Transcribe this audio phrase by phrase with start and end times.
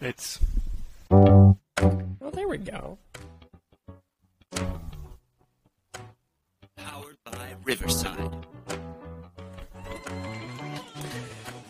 [0.00, 0.38] It's
[1.10, 1.56] Oh,
[2.32, 2.98] there we go.
[6.76, 8.46] Powered by Riverside.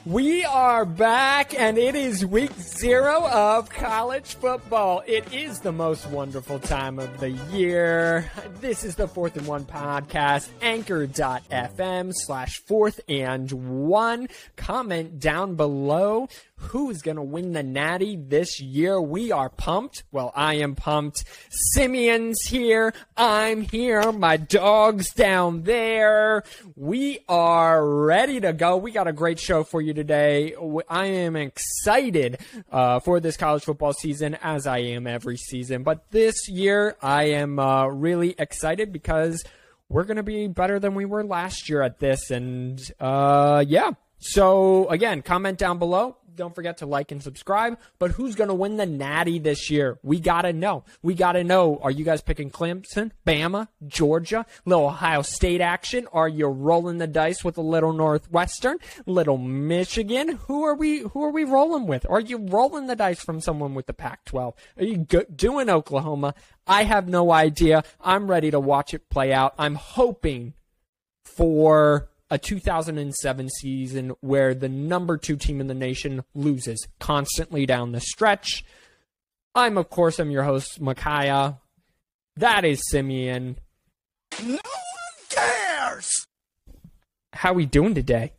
[0.07, 5.03] We are back, and it is week zero of college football.
[5.07, 8.31] It is the most wonderful time of the year.
[8.61, 14.29] This is the Fourth and One podcast, anchor.fm slash fourth and one.
[14.57, 16.29] Comment down below
[16.61, 19.01] who's going to win the natty this year.
[19.01, 20.05] We are pumped.
[20.13, 21.25] Well, I am pumped.
[21.51, 22.93] Simeon's here.
[23.17, 24.13] I'm here.
[24.13, 26.45] My dog's down there.
[26.77, 28.77] We are ready to go.
[28.77, 30.55] We got a great show for you today.
[30.89, 32.39] I am excited
[32.71, 35.83] uh, for this college football season, as I am every season.
[35.83, 39.43] But this year, I am uh, really excited because
[39.89, 42.31] we're going to be better than we were last year at this.
[42.31, 43.91] And uh, yeah.
[44.21, 47.79] So again, comment down below don't forget to like and subscribe.
[47.99, 49.99] But who's going to win the Natty this year?
[50.03, 50.85] We got to know.
[51.03, 51.79] We got to know.
[51.83, 56.07] Are you guys picking Clemson, Bama, Georgia, little Ohio State action?
[56.13, 60.39] Are you rolling the dice with a little Northwestern, little Michigan?
[60.47, 61.01] Who are we?
[61.01, 62.07] Who are we rolling with?
[62.09, 64.55] Are you rolling the dice from someone with the Pac-12?
[64.79, 66.35] Are you go- doing Oklahoma?
[66.67, 67.83] I have no idea.
[68.01, 69.55] I'm ready to watch it play out.
[69.59, 70.55] I'm hoping
[71.25, 77.93] for a 2007 season where the number two team in the nation loses constantly down
[77.93, 78.65] the stretch.
[79.55, 81.59] I'm, of course, I'm your host, Micaiah.
[82.37, 83.57] That is Simeon.
[84.41, 84.61] No one
[85.29, 86.09] cares!
[87.33, 88.33] How we doing today?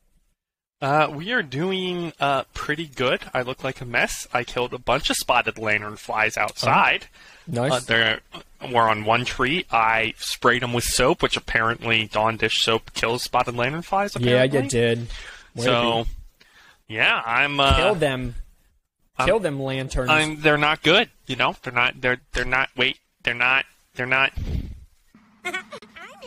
[0.82, 3.22] Uh, we are doing uh, pretty good.
[3.34, 4.28] I look like a mess.
[4.34, 7.06] I killed a bunch of spotted lantern flies outside.
[7.46, 7.72] Nice.
[7.72, 8.20] Uh, they're
[8.72, 9.66] we're on one tree.
[9.72, 14.16] I sprayed them with soap, which apparently Dawn Dish soap kills spotted lantern flies.
[14.20, 14.60] yeah, Apparently.
[14.64, 15.00] you did.
[15.56, 16.06] Way So,
[16.88, 17.60] yeah, I'm.
[17.60, 18.36] Uh, kill them.
[19.26, 20.10] Kill them lanterns.
[20.10, 20.42] I'm.
[20.42, 21.10] They're not good.
[21.28, 22.00] You know, they're not.
[22.02, 22.20] They're.
[22.34, 22.70] They're not.
[22.76, 22.98] Wait.
[23.24, 23.66] They're not.
[23.96, 24.32] They're not.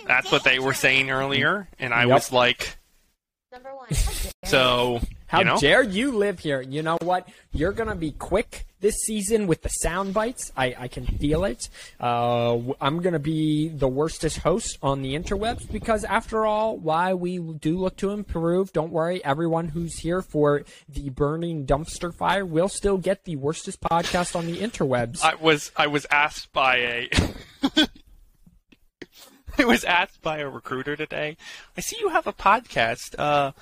[0.07, 2.09] That's what they were saying earlier, and I Yep.
[2.11, 2.77] was like,
[3.53, 3.89] Number one.
[4.45, 5.01] so.
[5.27, 5.59] How you know?
[5.59, 6.61] dare you live here?
[6.61, 7.29] You know what?
[7.53, 10.53] You're gonna be quick this season with the sound bites.
[10.57, 11.69] I, I can feel it.
[11.99, 17.39] Uh, I'm gonna be the worstest host on the interwebs because, after all, why we
[17.39, 18.73] do look to improve.
[18.73, 23.81] Don't worry, everyone who's here for the burning dumpster fire will still get the worstest
[23.81, 25.23] podcast on the interwebs.
[25.25, 27.09] I was I was asked by a
[29.59, 31.37] I was asked by a recruiter today.
[31.77, 33.19] I see you have a podcast.
[33.19, 33.53] Uh,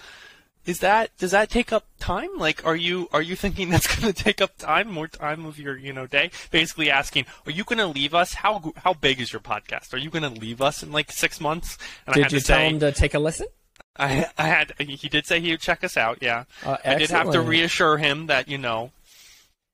[0.65, 2.29] is that does that take up time?
[2.37, 5.59] Like, are you are you thinking that's going to take up time, more time of
[5.59, 6.31] your you know day?
[6.51, 8.35] Basically asking, are you going to leave us?
[8.35, 9.93] How how big is your podcast?
[9.93, 11.79] Are you going to leave us in like six months?
[12.07, 13.47] And I Did had you to tell say, him to take a listen?
[13.97, 16.19] I, I had he did say he would check us out.
[16.23, 18.91] Yeah, Uh, I did have to reassure him that you know.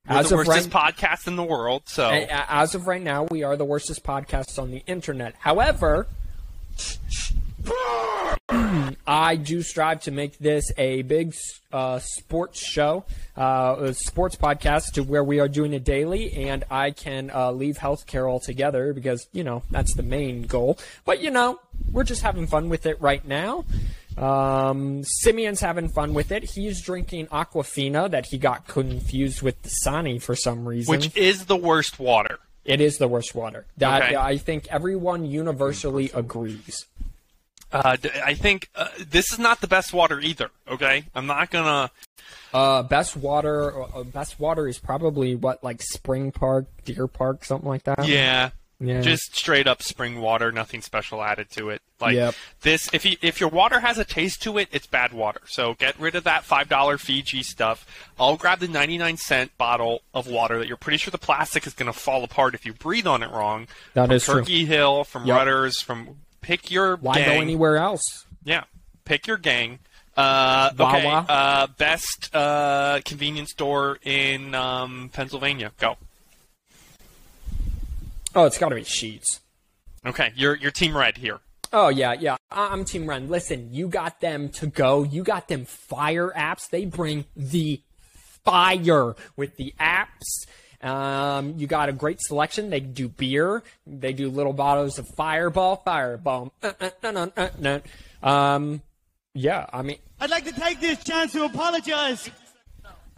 [0.08, 3.42] We're As the worstest right- podcast in the world, so As of right now, we
[3.42, 5.34] are the worstest podcast on the internet.
[5.40, 6.06] However,
[9.06, 11.34] I do strive to make this a big
[11.72, 13.04] uh, sports show,
[13.36, 17.52] uh, a sports podcast to where we are doing it daily, and I can uh,
[17.52, 20.78] leave healthcare altogether because you know that's the main goal.
[21.04, 23.64] But you know, we're just having fun with it right now.
[24.16, 26.42] Um, Simeon's having fun with it.
[26.42, 30.90] He's drinking Aquafina that he got confused with Dasani for some reason.
[30.90, 32.38] which is the worst water.
[32.64, 33.64] It is the worst water.
[33.78, 34.16] That Okay.
[34.16, 36.84] I think everyone universally agrees.
[37.72, 40.50] Uh, I think uh, this is not the best water either.
[40.68, 41.90] Okay, I'm not gonna.
[42.52, 47.68] Uh, best water, uh, best water is probably what like Spring Park, Deer Park, something
[47.68, 48.06] like that.
[48.06, 49.02] Yeah, Yeah.
[49.02, 51.82] just straight up spring water, nothing special added to it.
[52.00, 52.34] Like Yep.
[52.62, 55.40] this, if you, if your water has a taste to it, it's bad water.
[55.46, 57.84] So get rid of that five dollar Fiji stuff.
[58.18, 61.66] I'll grab the ninety nine cent bottle of water that you're pretty sure the plastic
[61.66, 63.68] is gonna fall apart if you breathe on it wrong.
[63.92, 64.34] That from is true.
[64.40, 65.36] Turkey Hill, from Yep.
[65.36, 67.36] Rutter's, from pick your Why gang.
[67.36, 68.24] go anywhere else?
[68.44, 68.64] Yeah,
[69.04, 69.78] pick your gang.
[70.16, 71.26] Uh, okay, Wawa.
[71.28, 75.70] uh, best uh, convenience store in um, Pennsylvania.
[75.78, 75.96] Go.
[78.34, 79.40] Oh, it's got to be Sheetz.
[80.06, 81.40] Okay, you're you're team red here.
[81.72, 82.36] Oh yeah, yeah.
[82.50, 83.28] I'm Team Ren.
[83.28, 85.02] Listen, you got them to go.
[85.02, 86.70] You got them fire apps.
[86.70, 87.80] They bring the
[88.44, 90.46] fire with the apps.
[90.80, 92.70] Um, you got a great selection.
[92.70, 93.62] They do beer.
[93.86, 96.52] They do little bottles of Fireball, Fireball.
[96.62, 97.80] Uh, uh, uh, uh, uh,
[98.22, 98.28] uh.
[98.28, 98.82] Um,
[99.34, 99.66] yeah.
[99.72, 102.30] I mean, I'd like to take this chance to apologize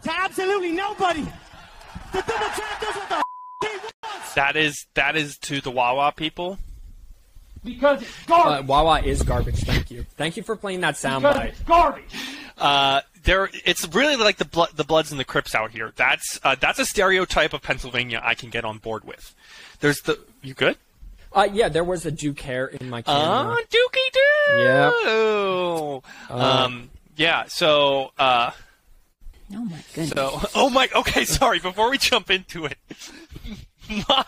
[0.03, 1.21] to absolutely nobody.
[2.11, 3.21] The double champ does what the f-
[3.61, 3.67] he
[4.03, 6.57] wants That is that is to the Wawa people.
[7.63, 8.67] because it's uh, garbage.
[8.67, 9.59] Wawa is garbage.
[9.63, 10.05] Thank you.
[10.17, 11.45] Thank you for playing that because soundbite.
[11.49, 12.15] it's garbage.
[12.57, 16.39] Uh, there it's really like the blood the bloods and the crips out here that's
[16.43, 19.35] uh, that's a stereotype of pennsylvania i can get on board with
[19.79, 20.77] there's the you good
[21.33, 23.55] Uh, yeah, there was a Duke hair in my camera.
[23.55, 26.41] Ah, dookie doo Yep.
[26.41, 28.51] um yeah so uh
[29.53, 30.09] Oh my goodness.
[30.11, 32.77] so oh my okay sorry before we jump into it
[34.09, 34.25] my-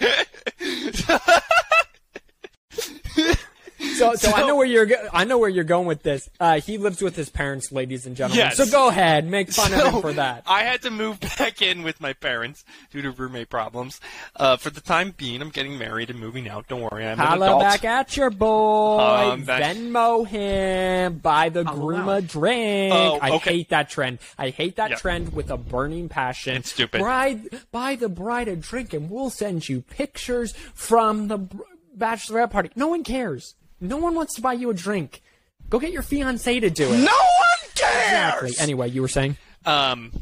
[3.96, 4.86] So, so, I know where you're.
[4.86, 6.28] go- I know where you're going with this.
[6.40, 8.38] Uh, he lives with his parents, ladies and gentlemen.
[8.46, 8.56] Yes.
[8.56, 10.44] So go ahead, make fun of him for that.
[10.46, 14.00] I had to move back in with my parents due to roommate problems.
[14.36, 16.68] Uh, for the time being, I'm getting married and moving out.
[16.68, 17.60] Don't worry, I'm an adult.
[17.62, 18.98] back at your boy.
[19.00, 21.18] Um, back- Venmo him.
[21.18, 22.94] Buy the groom a drink.
[22.94, 24.18] Oh, I hate that trend.
[24.38, 24.96] I hate that Yeah.
[24.96, 26.56] trend with a burning passion.
[26.56, 27.00] It's stupid.
[27.00, 31.62] Bride, buy the bride a drink, and we'll send you pictures from the br-
[31.96, 32.70] bachelorette party.
[32.76, 33.54] No one cares.
[33.82, 35.20] No one wants to buy you a drink.
[35.68, 36.98] Go get your fiance to do it.
[36.98, 38.04] No one cares!
[38.42, 38.52] Exactly.
[38.60, 39.36] Anyway, you were saying.
[39.66, 40.12] um,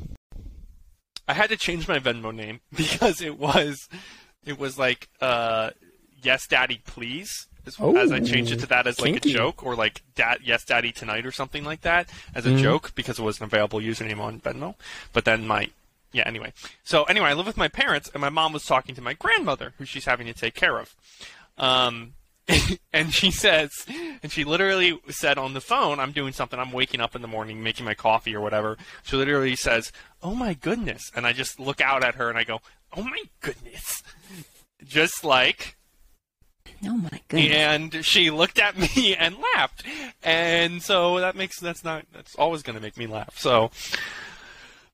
[1.28, 3.88] I had to change my Venmo name because it was,
[4.44, 5.70] it was like, uh,
[6.22, 7.46] yes, daddy, please.
[7.66, 9.30] As, as I changed it to that as like kinky.
[9.30, 12.92] a joke, or like dad, yes, daddy tonight, or something like that, as a joke
[12.94, 14.74] because it was an available username on Venmo.
[15.12, 15.68] But then my,
[16.10, 16.54] yeah, anyway.
[16.84, 19.74] So anyway, I live with my parents, and my mom was talking to my grandmother,
[19.76, 20.96] who she's having to take care of.
[21.58, 22.14] Um,
[22.92, 23.70] and she says,
[24.22, 27.28] and she literally said on the phone, I'm doing something, I'm waking up in the
[27.28, 28.76] morning, making my coffee or whatever.
[29.02, 29.92] She literally says,
[30.22, 31.10] Oh my goodness.
[31.14, 32.60] And I just look out at her and I go,
[32.92, 34.02] Oh my goodness.
[34.84, 35.76] Just like,
[36.84, 37.52] oh my goodness.
[37.52, 39.84] and she looked at me and laughed.
[40.22, 43.38] And so that makes, that's not, that's always going to make me laugh.
[43.38, 43.70] So,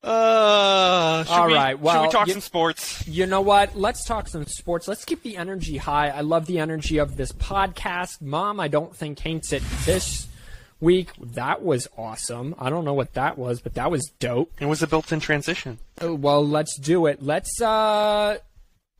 [0.06, 3.06] uh, should All we, right, should we talk you- some sports?
[3.08, 3.76] You know what?
[3.76, 4.86] Let's talk some sports.
[4.88, 6.08] Let's keep the energy high.
[6.08, 8.20] I love the energy of this podcast.
[8.22, 10.28] Mom, I don't think hates it this
[10.80, 11.10] week.
[11.20, 12.54] That was awesome.
[12.58, 14.52] I don't know what that was, but that was dope.
[14.60, 15.78] It was a built-in transition.
[16.02, 17.22] Uh, Well, let's do it.
[17.22, 18.38] Let's uh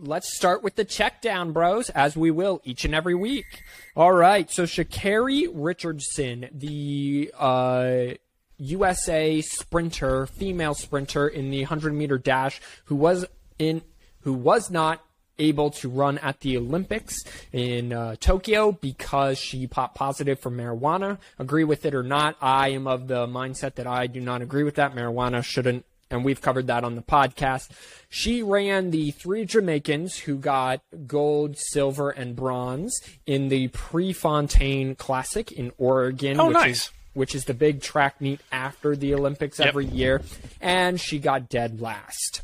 [0.01, 3.47] let's start with the check down, bros, as we will each and every week.
[3.95, 4.51] All right.
[4.51, 8.15] So Sha'Carri Richardson, the uh
[8.59, 13.27] USA sprinter, female sprinter in the 100 meter dash who was
[13.59, 13.83] in
[14.21, 15.03] who was not
[15.39, 17.17] able to run at the Olympics
[17.53, 21.19] in uh, Tokyo because she popped positive for marijuana.
[21.39, 24.65] Agree with it or not, I am of the mindset that I do not agree
[24.65, 24.95] with that.
[24.95, 27.71] Marijuana shouldn't, and we've covered that on the podcast.
[28.09, 35.53] She ran the three Jamaicans who got gold, silver, and bronze in the Prefontaine Classic
[35.53, 36.41] in Oregon.
[36.41, 36.91] Oh, which nice.
[37.17, 39.69] Which is the big track meet after the Olympics Yep.
[39.69, 40.21] every year,
[40.61, 42.43] and she got dead last.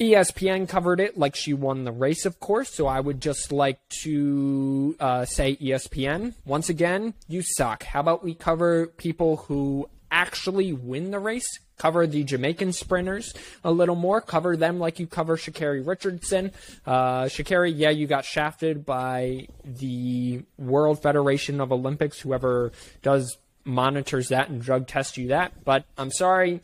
[0.00, 2.74] ESPN covered it like she won the race, of course.
[2.74, 7.84] So I would just like to uh, say, ESPN, once again, you suck.
[7.84, 11.46] How about we cover people who actually win the race?
[11.82, 13.34] Cover the Jamaican sprinters
[13.64, 14.20] a little more.
[14.20, 16.52] Cover them like you cover Sha'Carri Richardson.
[16.86, 22.70] Uh, Sha'Carri, yeah, you got shafted by the World Federation of Olympics, whoever
[23.02, 25.64] does monitors that and drug tests you that.
[25.64, 26.60] But I'm sorry,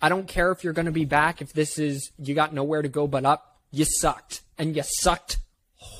[0.00, 1.42] I don't care if you're going to be back.
[1.42, 5.38] If this is you got nowhere to go but up, you sucked, and you sucked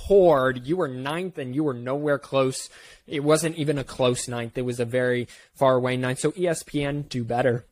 [0.06, 0.68] hard.
[0.68, 2.70] You were ninth, and you were nowhere close.
[3.08, 4.56] It wasn't even a close ninth.
[4.56, 5.26] It was a very
[5.56, 6.20] far away ninth.
[6.20, 7.66] So ESPN, do better.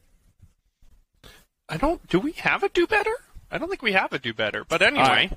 [1.72, 2.06] I don't.
[2.06, 3.14] Do we have a do better?
[3.50, 4.62] I don't think we have a do better.
[4.62, 5.30] But anyway,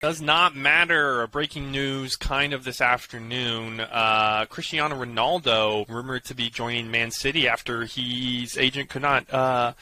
[0.00, 1.22] does not matter.
[1.22, 3.80] A Breaking news, kind of this afternoon.
[3.80, 9.28] Uh, Cristiano Ronaldo rumored to be joining Man City after his agent could not.
[9.34, 9.72] Uh,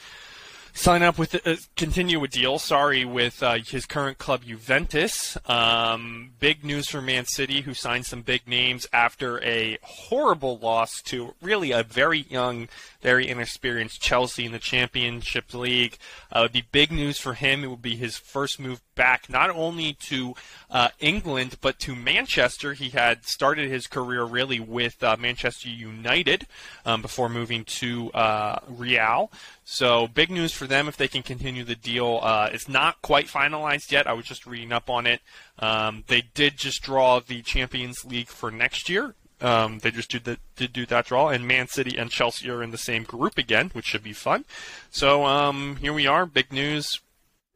[0.73, 2.59] sign up with uh, continue a deal.
[2.59, 5.37] Sorry, with uh, his current club Juventus.
[5.47, 11.03] Um, big news for Man City, who signed some big names after a horrible loss
[11.03, 12.69] to really a very young,
[13.01, 15.99] very inexperienced Chelsea in the Championship League.
[16.35, 17.65] Uh, it would be big news for him.
[17.65, 20.35] It would be his first move back, not only to
[20.71, 22.73] uh, England but to Manchester.
[22.75, 26.47] He had started his career really with uh, Manchester United
[26.85, 29.31] um, before moving to uh, Real.
[29.65, 32.21] So big news for them if they can continue the deal.
[32.23, 34.07] Uh, it's not quite finalized yet.
[34.07, 35.21] I was just reading up on it.
[35.59, 39.15] Um, they did just draw the Champions League for next year.
[39.41, 42.63] Um, they just did, the, did do that draw, and Man City and Chelsea are
[42.63, 44.45] in the same group again, which should be fun.
[44.91, 46.27] So um, here we are.
[46.27, 47.01] Big news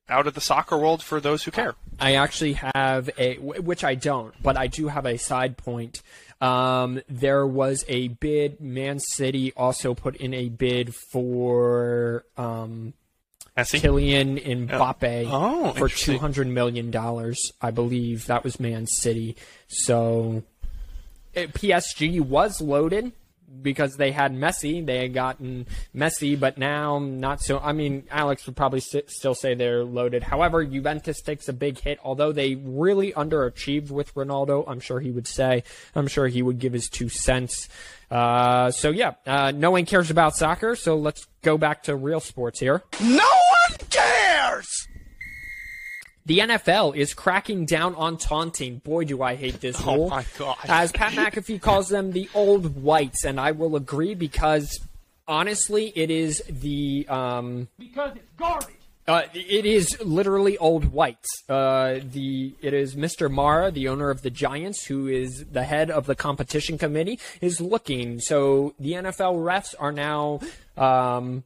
[0.09, 1.75] out of the soccer world for those who care.
[1.99, 6.03] I actually have a, which I don't, but I do have a side point.
[6.41, 8.61] Um, there was a bid.
[8.61, 12.93] Man City also put in a bid for um?
[13.57, 17.39] Kylian Mbappe Oh, for two hundred million dollars.
[17.63, 19.35] I believe that was Man City.
[19.67, 20.43] So
[21.35, 23.13] uh, PSG was loaded
[23.63, 24.85] because they had Messi.
[24.85, 27.59] They had gotten Messi, but now not so.
[27.59, 30.23] I mean, Alex would probably st- still say they're loaded.
[30.23, 34.65] However, Juventus takes a big hit, although they really underachieved with Ronaldo.
[34.67, 35.65] I'm sure he would say.
[35.95, 37.69] I'm sure he would give his two cents.
[38.11, 40.77] Uh, so yeah, uh, no one cares about soccer.
[40.77, 42.83] So let's go back to real sports here.
[43.01, 43.29] No
[43.69, 44.89] one cares!
[46.27, 48.79] The NFL is cracking down on taunting.
[48.79, 50.11] Boy, do I hate this Oh rule.
[50.11, 50.57] my God.
[50.69, 54.81] As Pat McAfee calls them, the old whites, and I will agree because
[55.29, 58.75] honestly, it is the um, Because it's garbage.
[59.07, 61.29] uh, it is literally old whites.
[61.49, 63.31] Uh, the it is Mr.
[63.31, 67.61] Mara, the owner of the Giants, who is the head of the competition committee, is
[67.61, 68.19] looking.
[68.19, 70.41] So the NFL refs are now.
[70.77, 71.45] Um,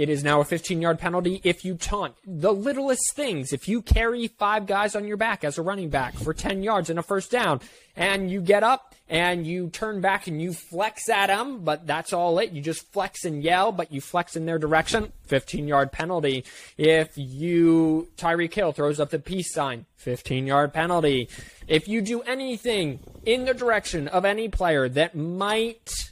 [0.00, 2.14] it is now a 15 yard penalty if you taunt.
[2.24, 3.52] The littlest things.
[3.52, 6.88] If you carry five guys on your back as a running back for 10 yards
[6.88, 7.60] and a first down,
[7.94, 12.14] and you get up and you turn back and you flex at them, but that's
[12.14, 12.52] all it.
[12.52, 16.46] You just flex and yell, but you flex in their direction, 15 yard penalty.
[16.78, 21.28] If you, Tyreek Hill throws up the peace sign, 15 yard penalty.
[21.68, 26.09] If you do anything in the direction of any player that might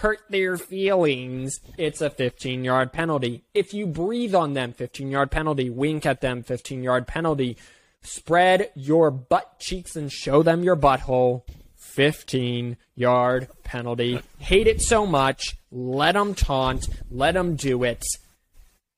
[0.00, 3.44] hurt their feelings, it's a 15 yard penalty.
[3.52, 5.68] If you breathe on them, 15 yard penalty.
[5.68, 7.56] Wink at them, 15 yard penalty.
[8.02, 11.42] Spread your butt cheeks and show them your butthole,
[11.76, 14.20] 15 yard penalty.
[14.38, 15.56] Hate it so much.
[15.70, 16.88] Let them taunt.
[17.10, 18.02] Let them do it.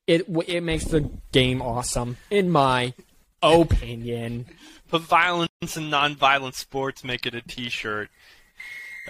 [0.07, 2.93] It, it makes the game awesome, in my
[3.41, 4.45] opinion.
[4.87, 7.03] Put violence and non-violent sports.
[7.03, 8.09] Make it a T-shirt.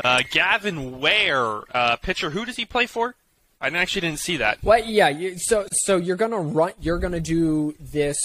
[0.04, 2.30] Uh, Gavin Weir, uh, pitcher.
[2.32, 3.16] Who does he play for?
[3.62, 4.62] I actually didn't see that.
[4.64, 5.10] Well, yeah.
[5.10, 6.74] You, so, so you're gonna run.
[6.82, 8.18] You're gonna do this.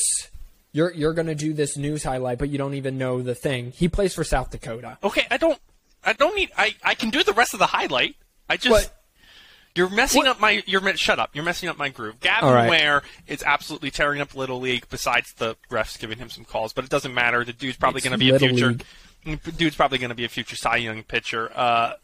[0.73, 3.73] You're you're gonna do this news highlight, but you don't even know the thing.
[3.73, 4.99] He plays for South Dakota.
[5.03, 5.59] Okay, I don't.
[6.05, 6.51] I don't need.
[6.57, 8.17] I I can do the rest of the highlight.
[8.49, 8.71] I just.
[8.71, 8.95] What?
[9.75, 10.27] You're messing What?
[10.29, 10.63] up my.
[10.67, 11.31] You're shut up.
[11.35, 12.19] You're messing up my groove.
[12.19, 12.69] Gavin right.
[12.69, 14.87] Weir is absolutely tearing up Little League.
[14.91, 17.45] Besides the refs giving him some calls, but it doesn't matter.
[17.45, 18.77] The dude's probably going to be a future.
[19.25, 21.51] Dude's probably going to be a future Cy Young pitcher.
[21.55, 21.95] Uh,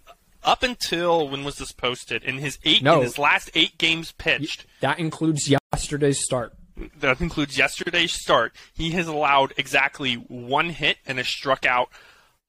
[0.43, 2.23] up until when was this posted?
[2.25, 2.97] In his eight, No.
[2.99, 6.53] in his last eight games pitched, That includes yesterday's start.
[6.99, 11.89] that includes yesterday's start, he has allowed exactly one hit and has struck out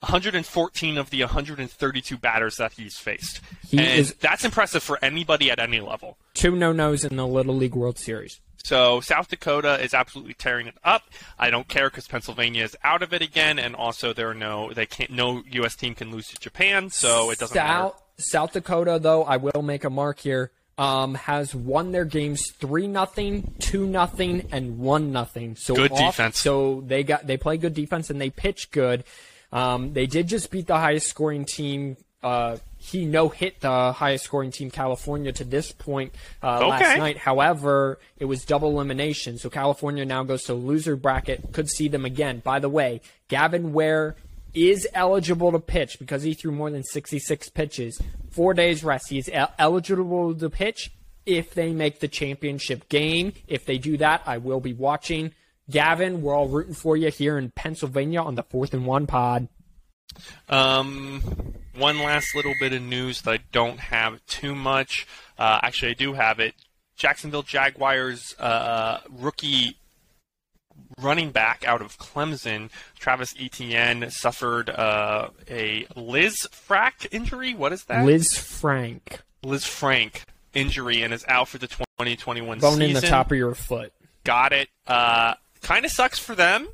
[0.02, 3.40] 114 of the 132 batters that he's faced.
[3.68, 6.18] He and is- that's impressive for anybody at any level.
[6.34, 8.40] Two no nos in the Little League World Series.
[8.66, 11.04] So South Dakota is absolutely tearing it up.
[11.38, 14.74] I don't care because Pennsylvania is out of it again, and also there are no
[14.74, 15.76] they can't no U.S.
[15.76, 17.70] team can lose to Japan, so it doesn't matter.
[17.70, 20.52] South South Dakota, though, I will make a mark here.
[20.80, 25.56] Um, has won their games three nothing, two nothing, and one nothing.
[25.56, 26.40] So Good off- defense.
[26.40, 29.04] So they got they play good defense and they pitch good.
[29.52, 31.98] Um, they did just beat the highest scoring team.
[32.26, 37.20] Uh, he no hit the highest scoring team, California, to this point uh, last night.
[37.20, 41.54] However, it was double elimination, so California now goes to loser bracket.
[41.54, 42.42] Could see them again.
[42.44, 44.16] By the way, Gavin Weir
[44.56, 48.02] is eligible to pitch because he threw more than 66 pitches.
[48.32, 49.10] Four days rest.
[49.10, 50.92] He's el- eligible to pitch
[51.28, 53.34] if they make the championship game.
[53.48, 55.32] If they do that, I will be watching.
[55.70, 59.48] Gavin, we're all rooting for you here in Pennsylvania on the fourth and one pod.
[60.50, 61.22] Um,
[61.78, 65.08] one last little bit of news that I don't have too much.
[65.38, 66.54] Uh, actually, I do have it.
[66.96, 69.78] Jacksonville Jaguars uh, rookie
[71.02, 77.54] running back out of Clemson, Travis Etienne, suffered uh, a Lisfranc injury.
[77.54, 78.06] What is that?
[78.06, 82.84] Lisfranc, Liz Frank injury and is out for the 2021 bone season.
[82.84, 83.92] in the top of your foot.
[84.24, 84.70] Got it.
[84.88, 86.68] Uh, kind of sucks for them.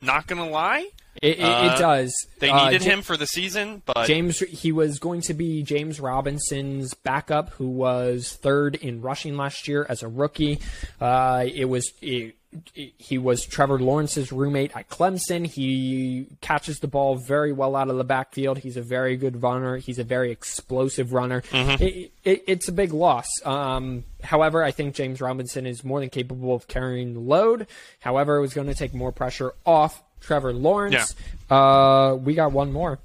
[0.00, 0.88] Not gonna lie.
[1.22, 2.14] It, it, Uh, it does.
[2.38, 5.62] They Uh, needed Ja- him for the season, but James, he was going to be
[5.62, 10.60] James Robinson's backup, who was third in rushing last year as a rookie.
[11.00, 12.34] Uh, it was it,
[12.72, 15.46] he was Trevor Lawrence's roommate at Clemson.
[15.46, 18.56] He catches the ball very well out of the backfield.
[18.58, 19.76] He's a very good runner.
[19.76, 21.42] He's a very explosive runner.
[21.52, 23.26] It, it, it's a big loss.
[23.44, 27.66] Um, however, I think James Robinson is more than capable of carrying the load.
[28.00, 31.14] However, it was going to take more pressure off Trevor Lawrence.
[31.50, 32.98] Uh, we got one more.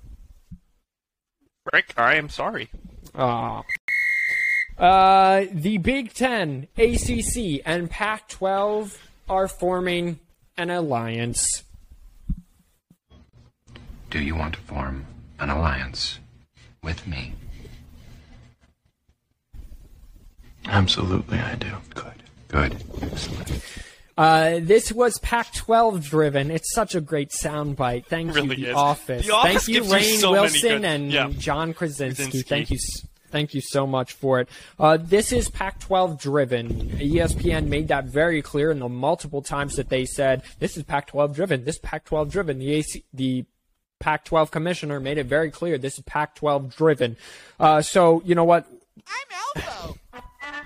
[1.72, 2.70] Rick, I am sorry.
[3.15, 3.63] Aw.
[4.77, 8.98] Uh, the Big Ten, ACC, and Pac 12
[9.29, 10.20] are forming
[10.58, 11.63] an alliance.
[14.10, 15.05] Do you want to form
[15.39, 16.20] an alliance
[16.84, 17.34] with me?
[20.65, 21.77] Absolutely, I do.
[21.93, 22.24] Good.
[22.48, 22.84] Good.
[23.01, 23.62] Excellent.
[24.17, 26.51] Uh, this was Pac-12 driven.
[26.51, 28.05] It's such a great soundbite.
[28.05, 28.74] Thank Really you, The.
[28.74, 29.25] Office.
[29.25, 31.29] The Office Thank you, Rainn so Wilson good- and yeah.
[31.38, 32.24] John Krasinski.
[32.24, 32.50] Krasinski.
[32.50, 32.77] Thank you.
[33.32, 34.50] Thank you so much for it.
[34.79, 37.01] Uh, this is Pac-12 driven.
[37.01, 40.84] E ESPN made that very clear in the multiple times that they said this is
[40.84, 41.63] Pac-12 driven.
[41.65, 42.60] This Pac-12 driven.
[42.60, 43.46] The AC, the
[44.00, 47.17] Pac-12 commissioner made it very clear this is Pac-12 driven.
[47.60, 48.67] Uh, so you know what?
[49.08, 49.98] I'm Elbow.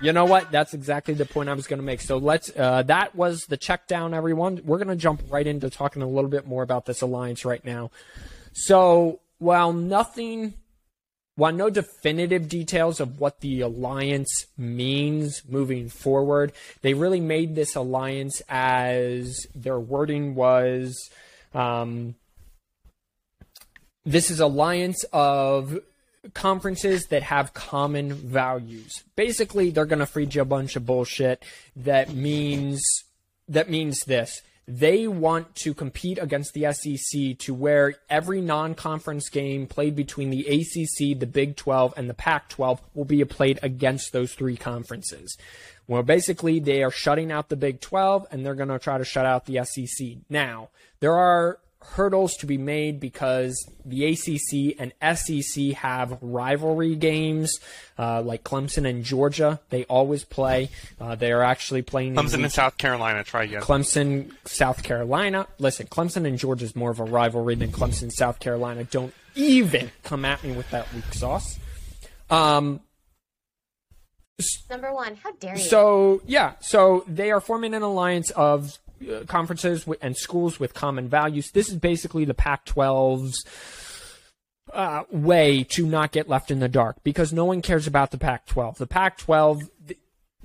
[0.00, 0.50] You know what?
[0.50, 2.00] That's exactly the point I was going to make.
[2.00, 2.50] So let's.
[2.56, 4.60] Uh, that was the check down, everyone.
[4.64, 7.64] We're going to jump right into talking a little bit more about this alliance right
[7.64, 7.90] now.
[8.52, 10.54] So while nothing,
[11.36, 16.52] while no definitive details of what the alliance means moving forward,
[16.82, 21.10] they really made this alliance as their wording was.
[21.54, 22.14] Um,
[24.04, 25.78] this is alliance of
[26.34, 29.04] conferences that have common values.
[29.16, 31.42] Basically, they're going to feed you a bunch of bullshit
[31.76, 32.82] that means
[33.48, 34.42] that means this.
[34.66, 40.46] They want to compete against the SEC to where every non-conference game played between the
[40.46, 45.38] ACC, the Big 12, and the Pac-12 will be played against those three conferences.
[45.86, 49.06] Well, basically, they are shutting out the Big 12 and they're going to try to
[49.06, 50.18] shut out the SEC.
[50.28, 50.68] Now,
[51.00, 57.58] there are hurdles to be made because the ACC and SEC have rivalry games,
[57.98, 59.60] uh, like Clemson and Georgia.
[59.70, 60.70] They always play.
[61.00, 62.14] Uh, they are actually playing.
[62.14, 63.22] Clemson week- in South Carolina.
[63.24, 63.62] Try again.
[63.62, 65.46] Clemson, South Carolina.
[65.58, 68.84] Listen, Clemson and Georgia is more of a rivalry than Clemson, South Carolina.
[68.84, 71.58] Don't even come at me with that weak sauce.
[72.30, 72.80] Um,
[74.70, 75.62] Number one, how dare you?
[75.62, 81.08] so yeah, so they are forming an alliance of uh, conferences and schools with common
[81.08, 81.50] values.
[81.52, 83.44] This is basically the Pac-12's
[84.72, 88.18] uh, way to not get left in the dark because no one cares about the
[88.18, 88.76] Pac-12.
[88.76, 89.70] The Pac-12 th-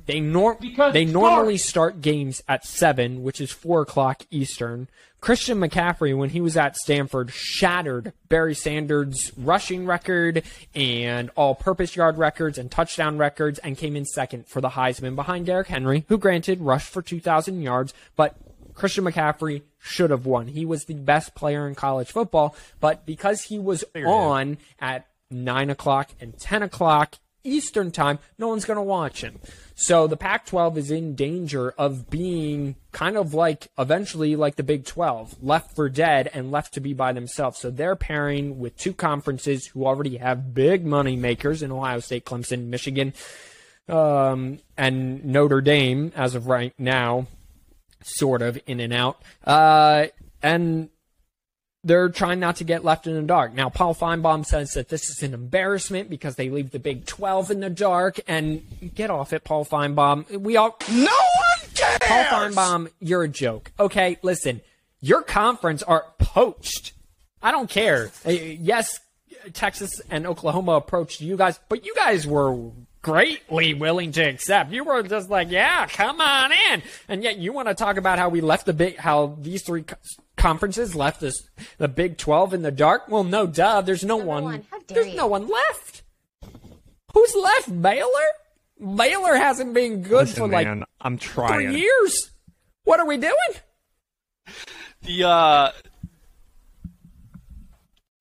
[0.05, 0.57] they nor-
[0.91, 4.87] they normally start games at seven, which is four o'clock Eastern.
[5.21, 10.43] Christian McCaffrey, when he was at Stanford, shattered Barry Sanders' rushing record
[10.75, 15.45] and all-purpose yard records and touchdown records, and came in second for the Heisman behind
[15.45, 18.35] Derrick Henry, who granted rushed for 2,000 yards, but
[18.73, 20.47] Christian McCaffrey should have won.
[20.47, 25.69] He was the best player in college football, but because he was on at nine
[25.69, 29.39] o'clock and ten o'clock Eastern time, no one's going to watch him.
[29.75, 34.63] So the Pac 12 is in danger of being kind of like eventually like the
[34.63, 37.59] Big 12, left for dead and left to be by themselves.
[37.59, 42.25] So they're pairing with two conferences who already have big money makers in Ohio State,
[42.25, 43.13] Clemson, Michigan,
[43.89, 47.27] um, and Notre Dame as of right now,
[48.03, 49.21] sort of in and out.
[49.43, 50.07] Uh,
[50.41, 50.89] and
[51.83, 53.53] they're trying not to get left in the dark.
[53.53, 57.51] Now, Paul Finebaum says that this is an embarrassment because they leave the Big 12
[57.51, 58.19] in the dark.
[58.27, 58.63] And
[58.95, 60.29] get off it, Paul Finebaum.
[60.39, 60.77] We all.
[60.89, 61.97] No one cares.
[62.01, 63.71] Paul Finebaum, you're a joke.
[63.79, 64.61] Okay, listen.
[65.01, 66.93] Your conference are poached.
[67.41, 68.11] I don't care.
[68.25, 68.99] Uh, Yes,
[69.51, 74.71] Texas and Oklahoma approached you guys, but you guys were greatly willing to accept.
[74.71, 76.81] You were just like, yeah, come on in.
[77.09, 79.83] And yet you want to talk about how we left the big, how these three
[80.43, 83.07] conferences left this, the Big 12 in the dark?
[83.07, 83.81] Well, no, duh.
[83.81, 84.43] There's no Number one.
[84.43, 85.15] one, how dare there's you.
[85.17, 86.03] no one left.
[87.13, 87.81] Who's left?
[87.81, 88.09] Baylor?
[88.79, 91.71] Baylor hasn't been good Listen, for like man, I'm three trying.
[91.77, 92.31] years.
[92.83, 93.53] What are we doing?
[95.03, 95.71] The uh,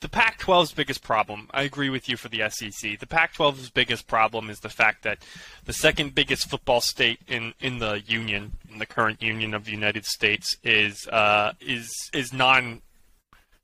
[0.03, 1.49] the Pac-12's biggest problem.
[1.53, 2.99] I agree with you for the SEC.
[2.99, 5.19] The Pac-12's biggest problem is the fact that
[5.65, 9.71] the second biggest football state in, in the union, in the current union of the
[9.71, 12.83] United States, is uh, is is non.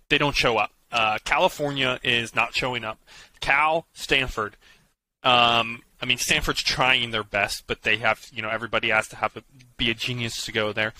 [0.08, 0.70] They don't show up.
[0.90, 2.98] Uh, California is not showing up.
[3.40, 4.56] Cal, Stanford.
[5.24, 9.16] Um, I mean, Stanford's trying their best, but they have, you know, everybody has to
[9.16, 9.42] have a,
[9.76, 10.94] be a genius to go there.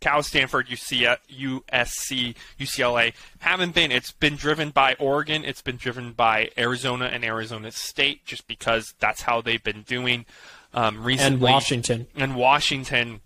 [0.00, 3.92] Cal, Stanford, UC, USC, UCLA haven't been.
[3.92, 5.44] It's been driven by Oregon.
[5.44, 10.24] It's been driven by Arizona and Arizona State, just because that's how they've been doing
[10.72, 11.34] um, recently.
[11.34, 12.06] And Washington.
[12.14, 13.20] And Washington.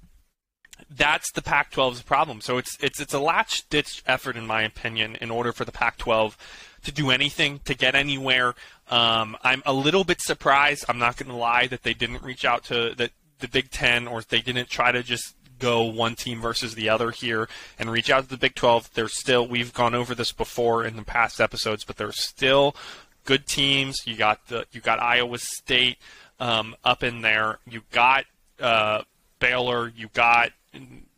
[0.90, 2.40] That's the Pac-12's problem.
[2.40, 6.36] So it's it's it's a latch-ditch effort, in my opinion, in order for the Pac-12
[6.84, 8.54] to do anything, to get anywhere.
[8.90, 10.84] Um, I'm a little bit surprised.
[10.88, 14.06] I'm not going to lie that they didn't reach out to the the Big Ten,
[14.06, 15.34] or they didn't try to just
[15.64, 17.48] go one team versus the other here
[17.78, 18.90] and reach out to the Big 12.
[18.92, 22.76] There's still we've gone over this before in the past episodes, but there's still
[23.24, 24.06] good teams.
[24.06, 25.96] You got the you got Iowa State
[26.38, 27.60] um, up in there.
[27.66, 28.26] You got
[28.60, 29.02] uh,
[29.38, 29.88] Baylor.
[29.88, 30.52] You got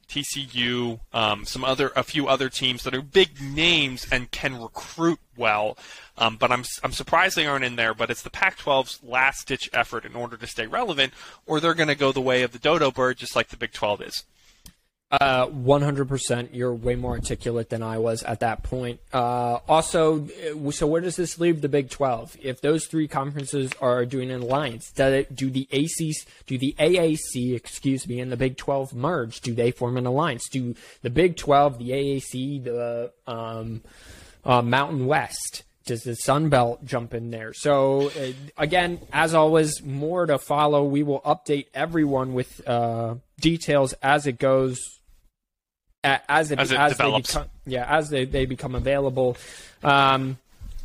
[0.09, 1.01] TCU.
[1.13, 5.77] Um, some other a few other teams that are big names and can recruit well.
[6.17, 7.95] Um, but I'm I'm surprised they aren't in there.
[7.95, 11.13] But it's the Pac-12's last ditch effort in order to stay relevant,
[11.47, 13.73] or they're going to go the way of the dodo bird, just like the Big
[13.73, 14.25] 12 is.
[15.09, 16.49] Uh, 100%.
[16.53, 18.99] You're way more articulate than I was at that point.
[19.13, 22.37] Uh, also, uh, so where does this leave the Big 12?
[22.43, 27.55] If those three conferences are doing an alliance, it, do the ACs, do the AAC,
[27.55, 29.41] excuse me, and the Big 12 merge?
[29.43, 30.49] Do they form an alliance?
[30.51, 33.83] Do the Big 12, the AAC, the um,
[34.45, 37.55] uh, Mountain West, does the Sun Belt jump in there?
[37.55, 40.83] So uh, again, as always, more to follow.
[40.83, 45.01] We will update everyone with uh, details as it goes,
[46.05, 47.33] as it As it they develops.
[47.35, 49.37] become, yeah, as they, they become available.
[49.83, 50.39] Um,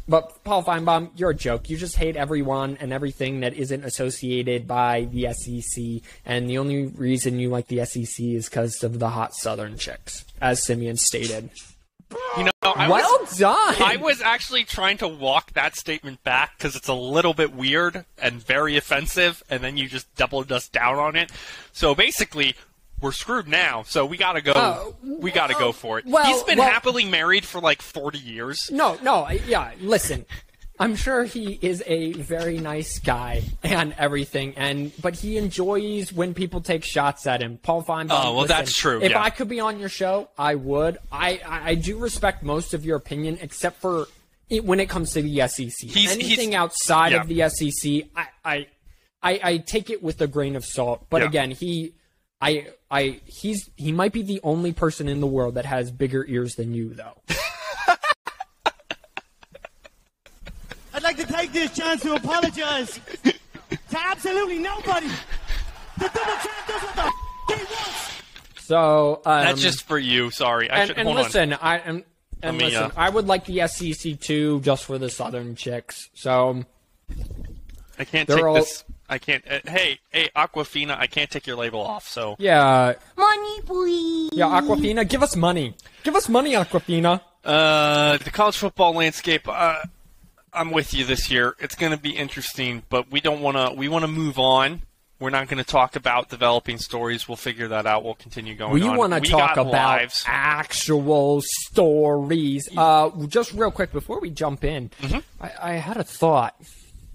[0.07, 1.69] but Paul Finebaum, you're a joke.
[1.69, 6.87] You just hate everyone and everything that isn't associated by the SEC, and the only
[6.87, 11.51] reason you like the SEC is because of the hot Southern chicks, as Simeon stated.
[12.75, 13.75] I well was, done.
[13.81, 18.05] I was actually trying to walk that statement back because it's a little bit weird
[18.17, 21.31] and very offensive, and then you just doubled us down on it.
[21.71, 22.55] So basically,
[22.99, 23.83] we're screwed now.
[23.83, 24.53] So we gotta go.
[24.55, 26.05] Oh, we gotta go for it.
[26.05, 28.69] well, He's been well- happily married for like forty years.
[28.71, 29.71] No, no, yeah.
[29.79, 30.25] Listen,
[30.81, 36.33] I'm sure he is a very nice guy and everything, and but he enjoys when
[36.33, 37.57] people take shots at him.
[37.61, 38.07] Paul Finebaum.
[38.11, 39.21] Oh, well, listen, that's true, If yeah.
[39.21, 40.97] I could be on your show, I would.
[41.11, 44.07] I I, I do respect most of your opinion, except for
[44.49, 45.69] it, when it comes to the SEC.
[45.89, 47.21] He's- Anything he's- outside yeah.
[47.21, 48.67] of the SEC, I, I
[49.23, 51.05] I I take it with a grain of salt.
[51.09, 51.27] But Yeah.
[51.27, 51.93] again, he.
[52.43, 56.25] I, I, he's, he might be the only person in the world that has bigger
[56.27, 57.13] ears than you, though.
[61.03, 63.33] I'd like to take this chance to apologize to
[63.97, 65.07] absolutely nobody.
[65.97, 67.13] The double champ does what the f-
[67.47, 68.21] he wants.
[68.57, 70.29] So um, That's just for you.
[70.29, 70.69] Sorry.
[70.69, 71.23] I and, should, and hold on.
[71.23, 72.03] listen, I and,
[72.43, 76.07] and me, listen, uh, I would like the SEC too, just for the Southern chicks.
[76.13, 76.63] So
[77.97, 78.83] I can't take all- this.
[79.09, 79.43] I can't.
[79.49, 82.07] Uh, hey, hey, Aquafina, I can't take your label off.
[82.07, 84.29] So yeah, Money, please.
[84.33, 87.21] yeah, Aquafina, give us money, give us money, Aquafina.
[87.43, 89.47] Uh, the college football landscape.
[89.47, 89.81] Uh,
[90.53, 91.55] I'm with you this year.
[91.59, 93.73] It's going to be interesting, but we don't want to.
[93.75, 94.81] We want to move on.
[95.19, 97.27] We're not going to talk about developing stories.
[97.27, 98.03] We'll figure that out.
[98.03, 98.73] We'll continue going.
[98.73, 98.97] We on.
[98.97, 100.23] want to talk about lives.
[100.25, 102.67] actual stories.
[102.75, 105.19] Uh, just real quick before we jump in, Mm-hmm.
[105.39, 106.55] I, I had a thought.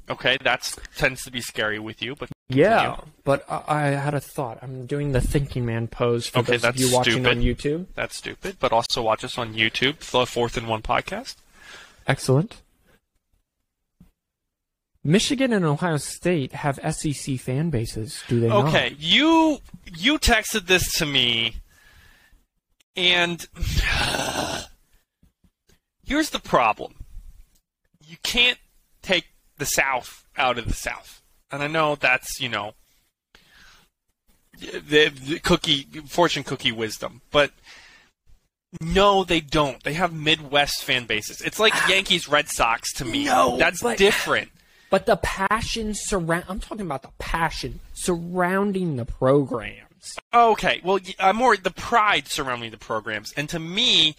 [0.09, 3.12] Okay, that tends to be scary with you, but Yeah, continue.
[3.25, 4.61] but I, I had a thought.
[4.62, 7.31] I'm doing the thinking man pose for Okay, those of that's you watching stupid.
[7.38, 7.87] on YouTube.
[7.96, 8.57] that's stupid.
[8.61, 11.35] But also watch us on YouTube, the Fourth and One podcast.
[12.07, 12.62] Excellent.
[15.06, 18.66] Michigan and Ohio State have SEC fan bases, do they not?
[18.66, 19.58] Okay, you
[19.96, 21.56] you texted this to me,
[22.96, 23.46] and
[26.04, 27.04] here's the problem:
[28.04, 28.58] you can't
[29.00, 32.74] take the South out of the South, and I know that's you know
[34.58, 37.52] the, the cookie fortune cookie wisdom, but.
[38.78, 39.82] No, they don't.
[39.84, 41.40] They have Midwest fan bases.
[41.40, 41.88] It's like ah.
[41.88, 43.24] Yankees Red Sox to me.
[43.24, 44.50] No, That's different.
[44.90, 50.16] But the passion surround I'm talking about the passion surrounding the programs.
[50.33, 54.16] Okay, well, I'm uh, more the pride surrounding the programs, and to me,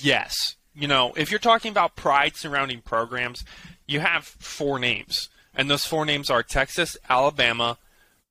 [0.00, 0.56] yes.
[0.74, 3.44] You know, if you're talking about pride surrounding programs,
[3.86, 7.78] you have four names, and those four names are Texas, Alabama,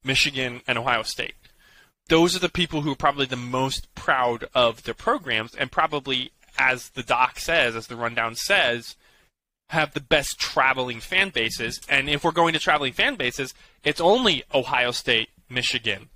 [0.03, 1.35] Michigan, and Ohio State.
[2.09, 6.31] Those are the people who are probably the most proud of their programs, and probably,
[6.57, 8.95] as the doc says, as the rundown says,
[9.69, 11.81] have the best traveling fan bases.
[11.89, 13.53] And if we're going to traveling fan bases,
[13.83, 16.09] it's only Ohio State, Michigan.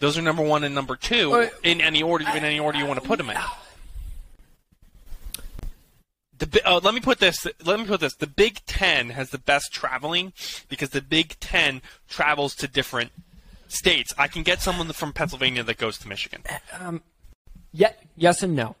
[0.00, 2.84] Those are number one and number two Uh, in any order, in any order you
[2.86, 3.36] want to put them in.
[6.36, 7.46] The, uh, let me put this.
[7.64, 8.14] Let me put this.
[8.16, 10.32] The Big Ten has the best traveling
[10.68, 13.12] because the Big Ten travels to different
[13.68, 14.12] states.
[14.18, 16.42] I can get someone from Pennsylvania that goes to Michigan.
[16.78, 17.02] Um,
[17.72, 18.76] Yeah, yes and no.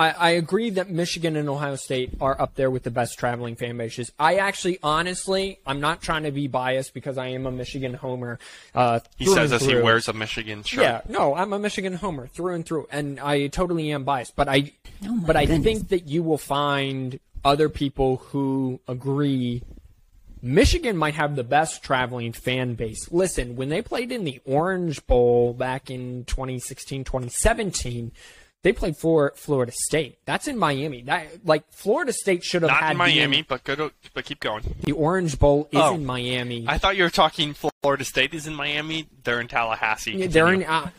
[0.00, 3.54] I, I agree that Michigan and Ohio State are up there with the best traveling
[3.54, 4.10] fan bases.
[4.18, 8.38] I actually, honestly, I'm not trying to be biased because I am a Michigan homer.
[8.74, 10.82] Uh, He says as he wears a Michigan shirt.
[10.82, 14.34] Yeah, no, I'm a Michigan homer through and through, and I totally am biased.
[14.36, 14.72] But I,
[15.06, 19.62] Oh my but I think that you will find other people who agree.
[20.42, 23.12] Michigan might have the best traveling fan base.
[23.12, 28.12] Listen, when they played in the Orange Bowl back in 2016, 2017,
[28.62, 30.18] they played for Florida State.
[30.26, 31.02] That's in Miami.
[31.02, 34.24] That like Florida State should have Not had in the- Miami, but go to, but
[34.24, 34.74] keep going.
[34.82, 35.94] The, Orange Bowl is Oh.
[35.94, 36.64] in Miami.
[36.68, 39.06] I thought you were talking Florida State is in Miami.
[39.24, 40.12] They're in Tallahassee.
[40.12, 40.62] Yeah, They're in.
[40.64, 40.90] Uh,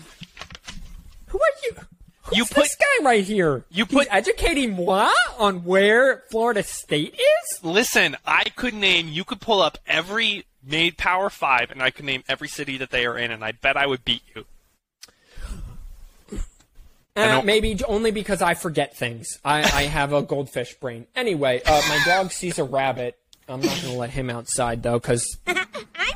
[1.27, 1.75] who are you?
[2.23, 3.65] Who's You put- this guy right here?
[3.69, 7.63] you He's put- educating moi on where Florida State is.
[7.63, 9.07] Listen, I could name.
[9.07, 12.91] You could pull up every made Power Five, and I could name every city that
[12.91, 14.45] they are in, and I bet I would beat you.
[17.15, 19.27] I Uh, maybe only because I forget things.
[19.43, 21.07] I, I have a goldfish brain.
[21.15, 23.17] Anyway, uh, my dog sees a rabbit.
[23.49, 25.57] I'm not going to let him outside though, because I'm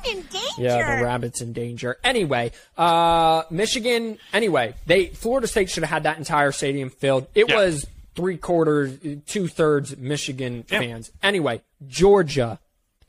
[0.10, 0.38] in danger.
[0.58, 1.98] yeah, the rabbit's in danger.
[2.04, 4.18] Anyway, uh, Michigan.
[4.32, 7.28] Anyway, they Florida State should have had that entire stadium filled.
[7.36, 7.56] It Yeah.
[7.58, 10.80] was three quarters, two thirds Michigan Yeah.
[10.80, 11.12] fans.
[11.22, 12.60] Anyway, Georgia.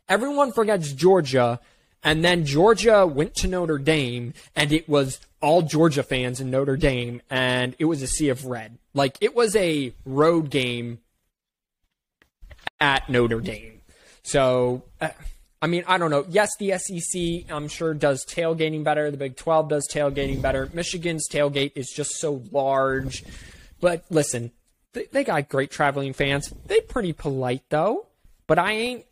[0.08, 1.60] Everyone forgets Georgia,
[2.02, 6.76] and then Georgia went to Notre Dame, and it was all Georgia fans in Notre
[6.76, 8.78] Dame, and it was a sea of red.
[8.94, 10.98] Like it was a road game
[12.80, 13.80] at Notre Dame.
[14.22, 15.10] So, uh,
[15.62, 16.26] I mean, I don't know.
[16.28, 19.10] Yes, the SEC, I'm sure, does tailgating better.
[19.10, 20.68] The Big 12 does tailgating better.
[20.72, 23.24] Michigan's tailgate is just so large.
[23.80, 24.52] But listen,
[24.92, 26.52] they, they got great traveling fans.
[26.66, 28.06] They pretty polite, though.
[28.46, 29.04] But I ain't.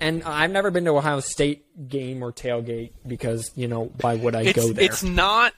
[0.00, 4.34] And I've never been to Ohio State game or tailgate because, you know, why would
[4.34, 4.84] I It's go there?
[4.84, 5.52] it's not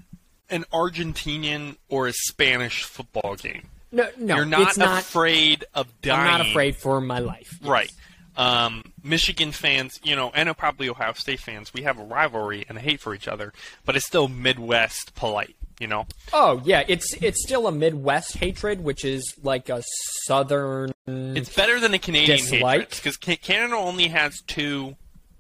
[0.51, 3.69] an Argentinian or a Spanish football game.
[3.93, 5.03] no, no, You're not, not.
[5.03, 6.21] afraid of dying.
[6.21, 7.59] I'm not afraid for my life.
[7.61, 7.69] Yes.
[7.71, 7.93] Right.
[8.37, 12.77] Um, Michigan fans, you know, and probably Ohio State fans, we have a rivalry and
[12.77, 13.53] a hate for each other,
[13.85, 16.07] but it's still Midwest polite, you know?
[16.33, 19.83] Oh yeah, it's it's still a Midwest hatred, which is like a
[20.27, 20.93] Southern.
[21.07, 22.81] It's better than a Canadian Dislike?
[22.93, 24.97] hatred because Canada only has two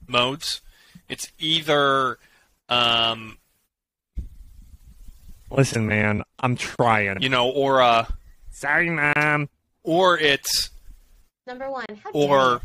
[0.06, 0.60] modes.
[1.08, 2.18] It's either
[2.68, 3.38] um,
[5.50, 7.22] Listen, man, I'm trying.
[7.22, 8.06] you know, or uh,
[8.50, 9.48] Sorry, mom.
[9.82, 10.70] or it's
[11.46, 11.84] Number one.
[12.02, 12.60] How or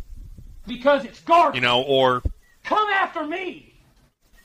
[0.66, 1.56] Because it's garbage.
[1.56, 2.22] you know, or
[2.64, 3.74] Come after me.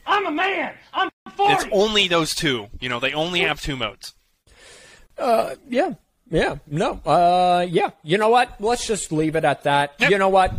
[0.06, 0.74] I'm a man.
[0.92, 2.68] I'm it's only those two.
[2.80, 4.14] You know, they only have two modes.
[5.16, 5.94] Uh, yeah,
[6.30, 7.90] yeah, no, uh, yeah.
[8.02, 8.60] You know what?
[8.60, 9.94] Let's just leave it at that.
[9.98, 10.10] Yep.
[10.10, 10.52] You know what?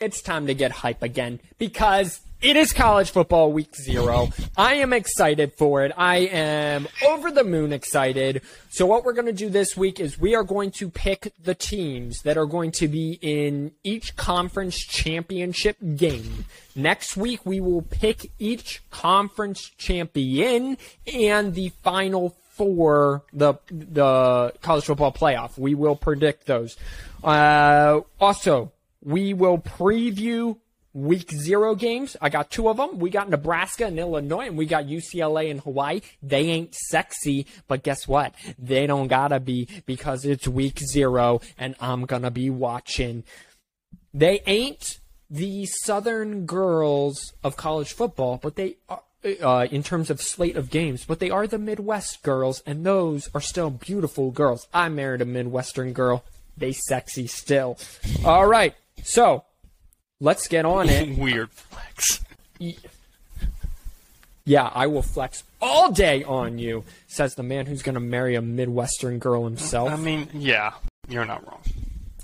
[0.00, 4.28] It's time to get hype again because it is college football week zero.
[4.56, 5.92] I am excited for it.
[5.96, 8.42] I am over the moon excited.
[8.70, 11.54] So what we're going to do this week is we are going to pick the
[11.54, 16.44] teams that are going to be in each conference championship game.
[16.76, 20.78] Next week we will pick each conference champion
[21.12, 25.58] and the final for the the college football playoff.
[25.58, 26.76] We will predict those.
[27.22, 28.72] Uh, also,
[29.02, 30.56] we will preview
[30.98, 32.16] week zero games.
[32.20, 32.98] I got two of them.
[32.98, 36.00] We got Nebraska and Illinois, and we got UCLA and Hawaii.
[36.22, 38.34] They ain't sexy, but guess what?
[38.58, 43.24] They don't gotta be because it's week zero, and I'm gonna be watching.
[44.12, 44.98] They ain't
[45.30, 49.02] the Southern girls of college football, but they are.
[49.42, 53.28] Uh, in terms of slate of games, but they are the Midwest girls, and those
[53.34, 54.68] are still beautiful girls.
[54.72, 56.24] I married a Midwestern girl.
[56.56, 57.78] They sexy still.
[58.24, 59.42] All right, so
[60.20, 61.16] let's get on it.
[61.18, 62.20] Weird flex.
[64.44, 68.34] Yeah, I will flex all day on you, says the man who's going to marry
[68.34, 69.90] a Midwestern girl himself.
[69.90, 70.72] I mean, yeah,
[71.06, 71.60] you're not wrong.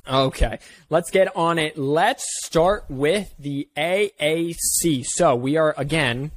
[0.09, 0.59] Okay,
[0.91, 1.79] let's get on it.
[1.79, 5.05] Let's start with the AAC.
[5.05, 6.31] So we are again.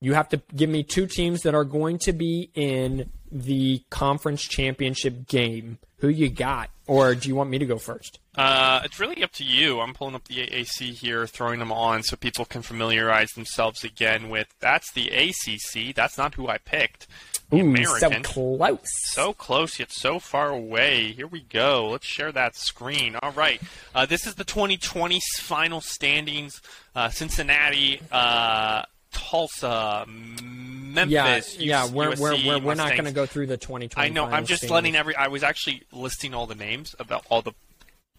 [0.00, 4.42] You have to give me two teams that are going to be in the conference
[4.42, 5.78] championship game.
[5.98, 8.20] Who you got, or do you want me to go first?
[8.36, 9.80] Uh, it's really up to you.
[9.80, 14.28] I'm pulling up the AAC here, throwing them on so people can familiarize themselves again
[14.28, 15.94] with that's the ACC.
[15.94, 17.06] That's not who I picked.
[17.50, 18.80] The Ooh, so close.
[19.12, 21.12] So close yet so far away.
[21.12, 21.90] Here we go.
[21.90, 23.16] Let's share that screen.
[23.22, 23.60] All right.
[23.94, 26.60] Uh, this is the 2020 final standings.
[26.94, 28.82] Uh, Cincinnati, uh,
[29.16, 31.56] Tulsa, Memphis.
[31.58, 34.06] yeah, yeah, we're we're we're, we're not going to go through the 2020.
[34.08, 34.24] I know.
[34.24, 35.16] I'm just letting every.
[35.16, 37.52] I was actually listing all the names about all the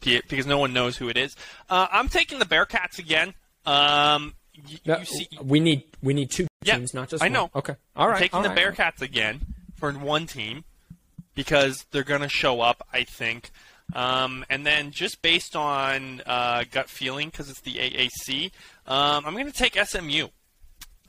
[0.01, 1.35] because no one knows who it is.
[1.69, 3.29] Uh, I'm taking the Bearcats again.
[3.65, 4.33] Um,
[4.69, 7.33] y- No, you see, we need we need two Yeah, teams, not just I one.
[7.33, 7.51] know.
[7.55, 8.15] Okay, All right.
[8.15, 8.57] I'm taking all the right.
[8.75, 9.41] Bearcats again
[9.75, 10.63] for one team
[11.35, 13.51] because they're going to show up, I think.
[13.93, 18.51] Um, and then just based on uh, gut feeling, because it's the AAC,
[18.85, 20.27] um, I'm going to take SMU.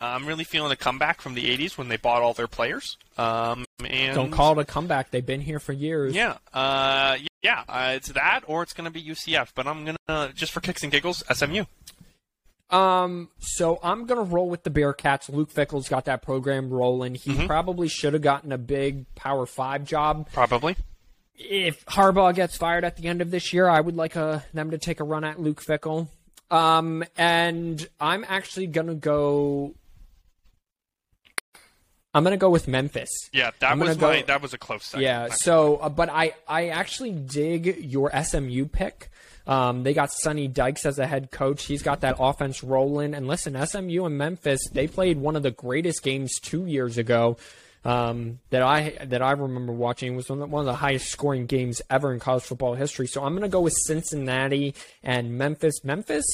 [0.01, 2.97] I'm really feeling a comeback from the 80s when they bought all their players.
[3.17, 5.11] Um, and Don't call it a comeback.
[5.11, 6.15] They've been here for years.
[6.15, 9.51] Yeah, uh, yeah, uh, it's that or it's going to be UCF.
[9.55, 11.65] But I'm gonna just for kicks and giggles, SMU.
[12.71, 15.31] Um, so I'm gonna roll with the Bearcats.
[15.33, 17.15] Luke Fickell's got that program rolling.
[17.15, 17.47] He Mm-hmm.
[17.47, 20.29] probably should have gotten a big Power Five job.
[20.33, 20.77] Probably.
[21.35, 24.71] If Harbaugh gets fired at the end of this year, I would like uh them
[24.73, 26.09] to take a run at Luke Fickell.
[26.51, 29.75] Um, and I'm actually gonna go.
[32.19, 33.09] I'm gonna go with Memphis.
[33.33, 35.05] Yeah, that I'm was gonna my that was a close second.
[35.05, 35.29] Yeah.
[35.29, 39.11] So, uh, but I I actually dig your SMU pick.
[39.47, 41.65] Um, they got Sonny Dykes as a head coach.
[41.65, 43.15] He's got that offense rolling.
[43.15, 47.39] And listen, SMU and Memphis, they played one of the greatest games two years ago.
[47.85, 50.13] um, that I that I remember watching.
[50.13, 52.75] It was one of, the, one of the highest scoring games ever in college football
[52.75, 53.07] history.
[53.07, 55.83] So I'm going to go with Cincinnati and Memphis.
[55.85, 56.27] Memphis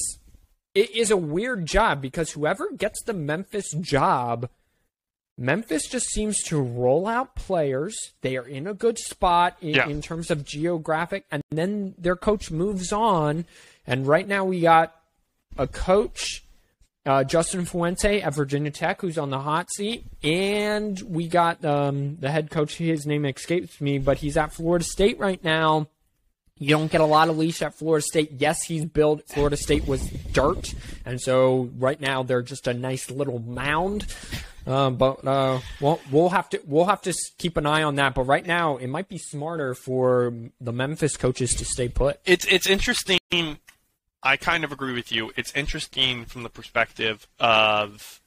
[0.74, 4.48] it is a weird job because whoever gets the Memphis job,
[5.36, 7.96] Memphis just seems to roll out players.
[8.20, 9.88] They are in a good spot in, Yeah.
[9.88, 13.44] in terms of geographic, and then their coach moves on.
[13.86, 14.94] And right now we got
[15.58, 16.44] a coach,
[17.04, 22.16] uh, Justin Fuente at Virginia Tech, who's on the hot seat, and we got um,
[22.20, 22.76] the head coach.
[22.76, 25.88] His name escapes me, but he's at Florida State right now.
[26.56, 28.34] You don't get a lot of leash at Florida State.
[28.38, 29.22] Yes, he's built.
[29.26, 30.72] Florida State was dirt,
[31.04, 34.06] and so right now they're just a nice little mound.
[34.66, 38.14] Um, but uh, we'll we'll have to we'll have to keep an eye on that.
[38.14, 42.20] But right now, it might be smarter for the Memphis coaches to stay put.
[42.24, 43.18] It's it's interesting.
[44.22, 45.32] I kind of agree with you.
[45.36, 48.22] It's interesting from the perspective of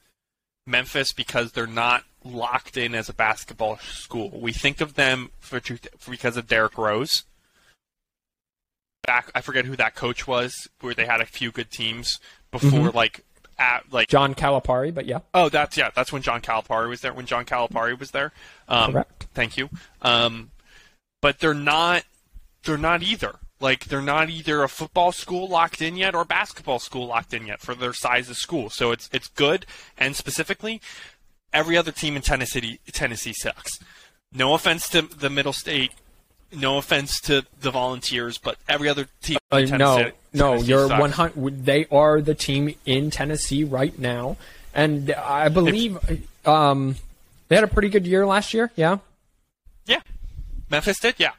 [0.64, 4.30] Memphis because they're not locked in as a basketball school.
[4.30, 7.24] We think of them for, for because of Derrick Rose.
[9.06, 12.18] Back, I forget who that coach was, where they had a few good teams
[12.50, 13.24] before, like,
[13.58, 15.90] at like John Calipari, but yeah, Oh, that's yeah.
[15.94, 17.12] That's when John Calipari was there.
[17.12, 18.32] When John Calipari was there.
[18.68, 19.26] Um, Correct.
[19.34, 19.68] Thank you.
[20.02, 20.50] Um,
[21.20, 22.04] but they're not.
[22.64, 23.36] They're not either.
[23.60, 27.34] Like they're not either a football school locked in yet or a basketball school locked
[27.34, 28.70] in yet for their size of school.
[28.70, 29.66] So it's it's good.
[29.96, 30.80] And specifically,
[31.52, 33.78] every other team in Tennessee Tennessee sucks.
[34.32, 35.92] No offense to the Middle State.
[36.52, 40.12] No offense to the Volunteers, but every other team Uh, no, Tennessee.
[40.32, 41.00] no, you're sucks.
[41.00, 41.64] one hundred.
[41.66, 44.36] They are the team in Tennessee right now,
[44.74, 45.98] and I believe
[46.46, 46.96] um,
[47.48, 48.70] they had a pretty good year last year.
[48.76, 48.98] Yeah,
[49.86, 50.00] Yeah.
[50.70, 51.14] Memphis did?
[51.18, 51.32] Yeah.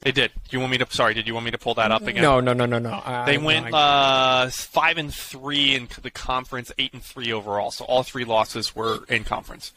[0.00, 0.30] They did.
[0.48, 2.22] Do you want me to sorry, did you want me to pull that up again?
[2.22, 3.02] no, no, no, no, no.
[3.04, 7.32] I- They I- went I- uh, five and three in the conference, eight and three
[7.32, 7.70] overall.
[7.72, 9.72] So all three losses were in conference.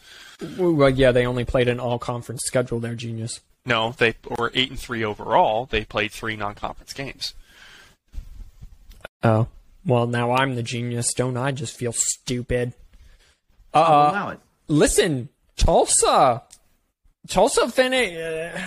[0.58, 2.80] well, yeah, they only played an all-conference schedule.
[2.80, 3.42] They're genius.
[3.66, 5.66] No, they were eight and three overall.
[5.66, 7.34] They played three non-conference games.
[9.24, 9.48] Oh,
[9.86, 11.52] well, now I'm the genius, don't I?
[11.52, 12.74] Just feel stupid.
[13.74, 14.40] I'll Uh, allow it.
[14.68, 16.44] listen, Tulsa,
[17.28, 18.60] Tulsa finish.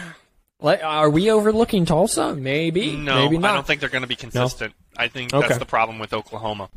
[0.65, 2.35] Are we overlooking Tulsa?
[2.35, 3.51] Maybe, No, maybe not.
[3.51, 4.73] I don't think they're going to be consistent.
[4.97, 5.47] I think Okay.
[5.47, 6.71] that's the problem with Oklahoma.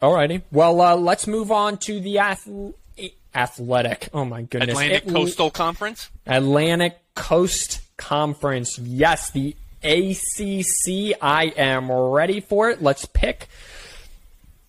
[0.00, 0.42] Alrighty.
[0.52, 2.48] Well, uh, let's move on to the ath-
[3.34, 4.08] athletic.
[4.12, 4.70] Oh my goodness.
[4.70, 6.10] Atlantic Coastal Conference.
[6.26, 8.78] Atlantic Coast Conference.
[8.78, 11.16] Yes, the ACC.
[11.20, 12.82] I am ready for it.
[12.82, 13.48] Let's pick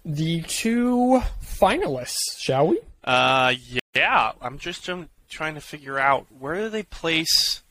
[0.05, 2.79] the two finalists, shall we?
[3.03, 3.53] Uh,
[3.95, 4.31] yeah.
[4.41, 7.61] I'm just um, trying to figure out where do they place.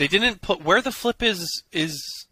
[0.00, 1.62] They didn't put where the flip is.
[1.72, 2.26] Is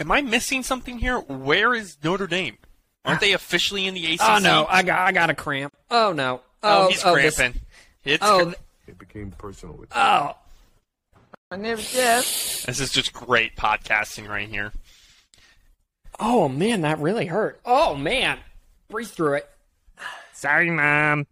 [0.00, 1.18] am I missing something here?
[1.18, 2.56] Where is Notre Dame?
[3.04, 4.22] Aren't they officially in the ACC?
[4.22, 5.74] Oh no, I got I got a cramp.
[5.90, 6.40] Oh no.
[6.62, 7.60] Oh, he's this- cramping.
[8.02, 10.36] It's oh, cr- It became personal with oh.
[11.50, 12.66] I never guessed.
[12.66, 14.72] This is just great podcasting right here.
[16.18, 17.60] Oh man, that really hurt.
[17.66, 18.38] Oh man,
[18.88, 19.50] breathe through it.
[20.32, 21.26] Sorry, Mom.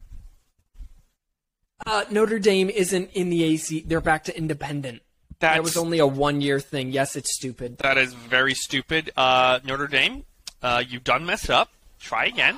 [1.86, 3.80] Uh, Notre Dame isn't in the AC.
[3.86, 5.00] They're back to independent.
[5.42, 6.92] That's, That was only a one-year thing.
[6.92, 7.78] Yes, it's stupid.
[7.78, 9.10] that is very stupid.
[9.16, 10.24] Uh, Notre Dame,
[10.62, 11.68] uh, you done messed up.
[11.98, 12.56] Try again.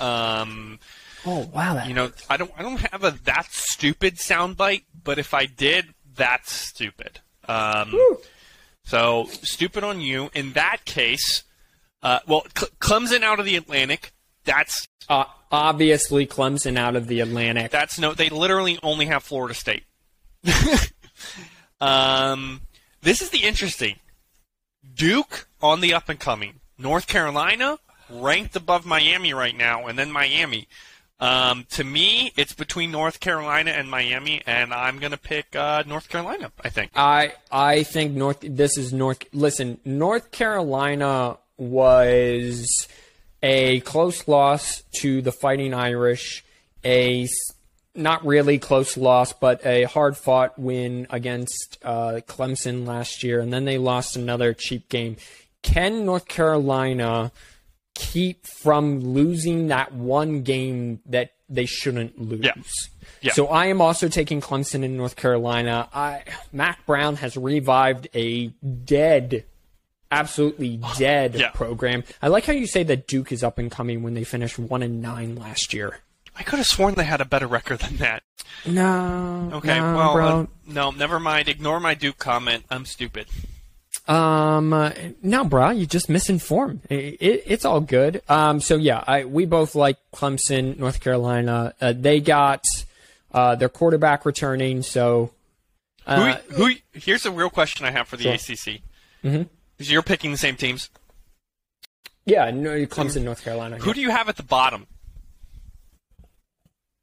[0.00, 0.78] Um,
[1.26, 5.18] Oh wow, that you know, I don't, I don't have a that stupid soundbite, but
[5.18, 7.20] if I did, that's stupid.
[7.48, 7.94] Um,
[8.84, 10.28] so stupid on you.
[10.34, 11.44] In that case,
[12.02, 14.12] uh, well, Cle- Clemson out of the Atlantic.
[14.44, 17.70] That's uh, obviously Clemson out of the Atlantic.
[17.70, 18.12] That's no.
[18.12, 19.84] They literally only have Florida State.
[21.84, 22.60] um,
[23.02, 23.96] this is the interesting.
[24.94, 26.60] Duke on the up and coming.
[26.78, 27.78] North Carolina
[28.10, 30.68] ranked above Miami right now, and then Miami.
[31.20, 36.08] Um, to me, it's between North Carolina and Miami, and I'm gonna pick uh, North
[36.08, 36.52] Carolina.
[36.62, 36.90] I think.
[36.94, 38.38] I I think North.
[38.40, 39.22] This is North.
[39.32, 42.88] Listen, North Carolina was
[43.42, 46.44] a close loss to the Fighting Irish.
[46.84, 47.26] A
[47.94, 53.52] not really close loss, but a hard fought win against uh, Clemson last year, and
[53.52, 55.16] then they lost another cheap game.
[55.62, 57.32] Can North Carolina
[57.94, 62.40] keep from losing that one game that they shouldn't lose?
[62.44, 62.52] Yeah.
[63.20, 63.32] Yeah.
[63.32, 65.88] So I am also taking Clemson in North Carolina.
[65.94, 69.44] I, Mack Brown has revived a dead,
[70.10, 71.50] absolutely dead Yeah.
[71.50, 72.04] program.
[72.20, 74.82] I like how you say that Duke is up and coming when they finished one
[74.82, 76.00] and nine last year.
[76.36, 78.22] I could have sworn they had a better record than that.
[78.66, 79.50] No.
[79.54, 80.26] Okay, no, well, bro.
[80.26, 81.48] uh, no, never mind.
[81.48, 82.64] Ignore my Duke comment.
[82.70, 83.26] I'm stupid.
[84.06, 84.90] Um, uh,
[85.22, 86.80] no, brah, you just misinformed.
[86.90, 88.22] It, it, it's all good.
[88.28, 91.74] Um, so yeah, I, we both like Clemson, North Carolina.
[91.80, 92.64] Uh, they got
[93.32, 95.30] uh, their quarterback returning, so
[96.06, 96.74] uh, who, who?
[96.92, 98.34] Here's a real question I have for the Sure.
[98.34, 98.82] ACC.
[99.24, 99.48] Mhm.
[99.78, 100.90] You're picking the same teams?
[102.26, 103.76] yeah, no, Clemson, North Carolina.
[103.78, 104.86] Who do you have at the bottom?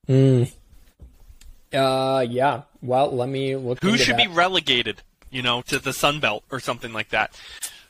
[0.07, 0.51] Mm.
[1.73, 2.63] Uh, yeah.
[2.81, 3.81] Well, let me look.
[3.81, 4.27] Who into should that.
[4.29, 5.01] be relegated?
[5.29, 7.33] You know, to the Sun Belt or something like that.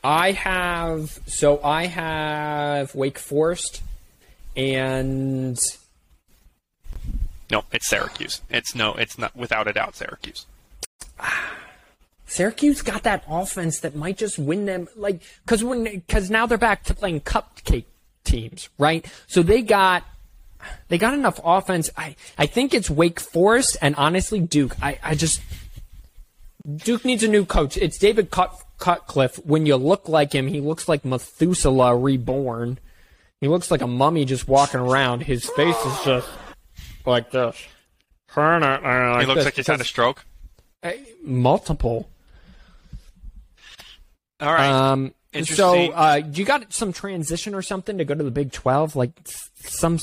[0.04, 3.82] I have so I have Wake Forest
[4.56, 5.58] and
[7.50, 8.42] No, it's Syracuse.
[8.50, 10.46] It's no, it's not without a doubt Syracuse.
[12.26, 16.58] Syracuse got that offense that might just win them, like because when because now they're
[16.58, 17.84] back to playing cupcake
[18.24, 19.04] teams, right?
[19.26, 20.04] So they got
[20.88, 21.90] they got enough offense.
[21.96, 24.76] I I think it's Wake Forest and honestly Duke.
[24.82, 25.40] I I just
[26.76, 27.76] Duke needs a new coach.
[27.76, 29.36] It's David Cut, Cutcliffe.
[29.44, 32.78] When you look like him, he looks like Methuselah reborn.
[33.40, 35.22] He looks like a mummy just walking around.
[35.24, 36.28] His face is just
[37.04, 37.56] like this.
[39.20, 40.24] he looks this like he's had a stroke.
[40.82, 40.92] Uh,
[41.22, 42.08] multiple.
[44.40, 44.68] All right.
[44.68, 48.94] Um, so, uh, you got some transition or something to go to the Big Twelve?
[48.94, 49.12] Like
[49.64, 49.98] some.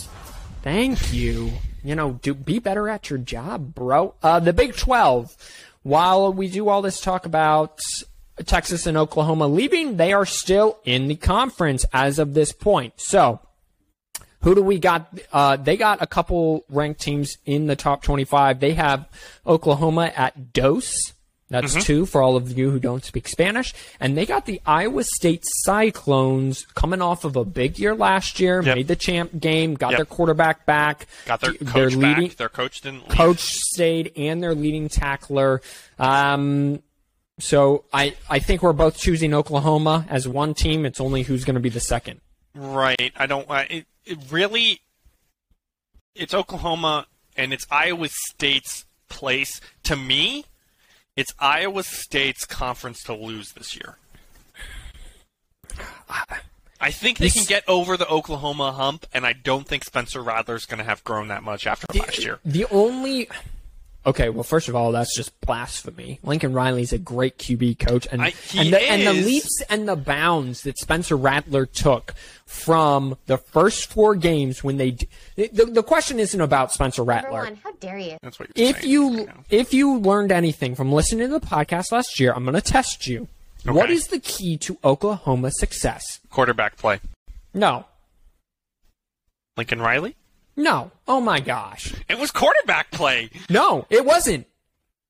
[0.61, 1.51] Thank you.
[1.83, 4.13] You know, do be better at your job, bro.
[4.21, 5.35] Uh, the Big Twelve.
[5.83, 7.79] While we do all this talk about
[8.45, 12.93] Texas and Oklahoma leaving, they are still in the conference as of this point.
[12.97, 13.39] So,
[14.41, 15.17] who do we got?
[15.31, 18.59] Uh, they got a couple ranked teams in the top 25.
[18.59, 19.07] They have
[19.47, 21.13] Oklahoma at Dos.
[21.49, 21.81] That's Mm-hmm.
[21.81, 23.73] two for all of you who don't speak Spanish.
[23.99, 28.61] And they got the Iowa State Cyclones coming off of a big year last year,
[28.61, 28.75] Yep.
[28.75, 29.97] made the champ game, got Yep.
[29.97, 32.37] their quarterback back, Got their coach leading back.
[32.37, 33.17] Their coach didn't leave.
[33.17, 35.61] coach stayed and their leading tackler.
[35.97, 36.83] Um,
[37.39, 40.85] so I, I think we're both choosing Oklahoma as one team.
[40.85, 42.21] It's only who's going to be the second.
[42.53, 43.11] Right.
[43.15, 43.49] I don't.
[43.49, 44.81] I, it, it really.
[46.15, 49.61] It's Oklahoma and it's Iowa State's place.
[49.83, 50.45] To me,
[51.19, 53.97] it's Iowa State's conference to lose this year.
[56.79, 60.65] I think they can get over the Oklahoma hump, and I don't think Spencer Rattler's
[60.65, 62.39] going to have grown that much after last year.
[62.45, 63.27] The only
[64.05, 66.19] okay, well, first of all, that's just blasphemy.
[66.23, 69.87] Lincoln Riley's a great QB coach, and I- he and, the, and the leaps and
[69.87, 72.13] the bounds that Spencer Rattler took
[72.45, 74.91] from the first four games when they.
[75.35, 77.39] The, the question isn't about Spencer Number Rattler.
[77.43, 78.17] one, how dare you?
[78.23, 79.43] That's what you're If saying you right now.
[79.49, 83.07] if you learned anything from listening to the podcast last year, I'm going to test
[83.07, 83.27] you.
[83.65, 83.93] What Okay.
[83.93, 86.19] is the key to Oklahoma success?
[86.29, 87.01] quarterback play,
[87.53, 87.85] No,
[89.57, 90.15] Lincoln Riley,
[90.59, 90.91] no.
[91.07, 91.93] Oh my gosh.
[92.07, 93.29] it was quarterback play.
[93.49, 94.45] No, it wasn't.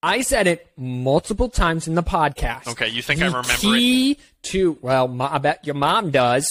[0.02, 2.68] I said it multiple times in the podcast.
[2.70, 3.58] Okay, you think the I remember it?
[3.60, 6.48] key to well, ma- I bet your mom does.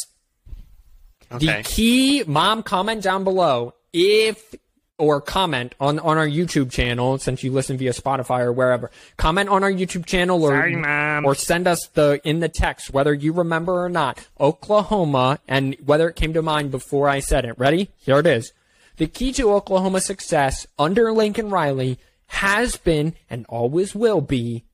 [1.32, 1.46] Okay.
[1.58, 4.54] The key, mom, comment down below if
[4.98, 8.90] or comment on on our YouTube channel since you listen via Spotify or wherever.
[9.16, 11.24] Comment on our YouTube channel or Sorry, Mom.
[11.24, 14.26] or send us the in the text whether you remember or not.
[14.40, 17.58] Oklahoma and whether it came to mind before I said it.
[17.58, 17.90] Ready?
[17.98, 18.52] Here it is.
[18.98, 24.64] The key to Oklahoma success under Lincoln Riley has been and always will be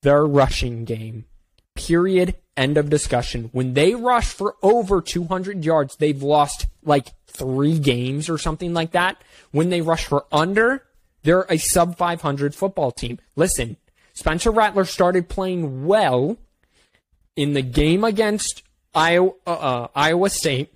[0.00, 1.26] their rushing game.
[1.74, 2.34] Period.
[2.56, 3.50] End of discussion.
[3.52, 8.92] When they rush for over 200 yards, they've lost like three games or something like
[8.92, 9.22] that.
[9.52, 10.84] When they rush for under,
[11.22, 13.18] they're a sub 500 football team.
[13.36, 13.76] Listen,
[14.12, 16.36] Spencer Rattler started playing well
[17.36, 18.62] in the game against
[18.94, 20.74] Iowa, uh, uh, Iowa State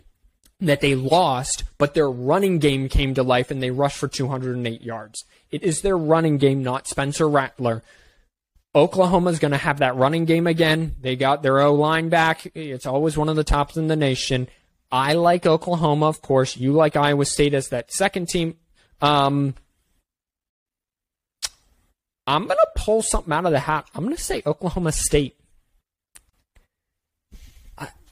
[0.61, 4.83] that they lost, but their running game came to life and they rushed for 208
[4.83, 5.25] yards.
[5.51, 7.83] It is their running game, not Spencer Rattler.
[8.75, 10.97] Oklahoma's going to have that running game again.
[11.01, 12.51] They got their O line back.
[12.55, 14.49] It's always one of the tops in the nation.
[14.91, 16.57] I like Oklahoma, of course.
[16.57, 18.57] You like Iowa State as that second team.
[19.01, 19.55] Um,
[22.27, 23.89] I'm going to pull something out of the hat.
[23.95, 25.39] I'm going to say Oklahoma State.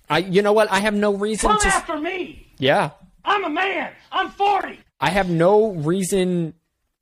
[0.08, 0.70] I, I, you know what?
[0.70, 1.66] I have no reason Come to.
[1.68, 2.52] after me.
[2.58, 2.90] Yeah,
[3.24, 3.92] I'm a man.
[4.12, 4.78] I'm 40.
[5.00, 6.54] I have no reason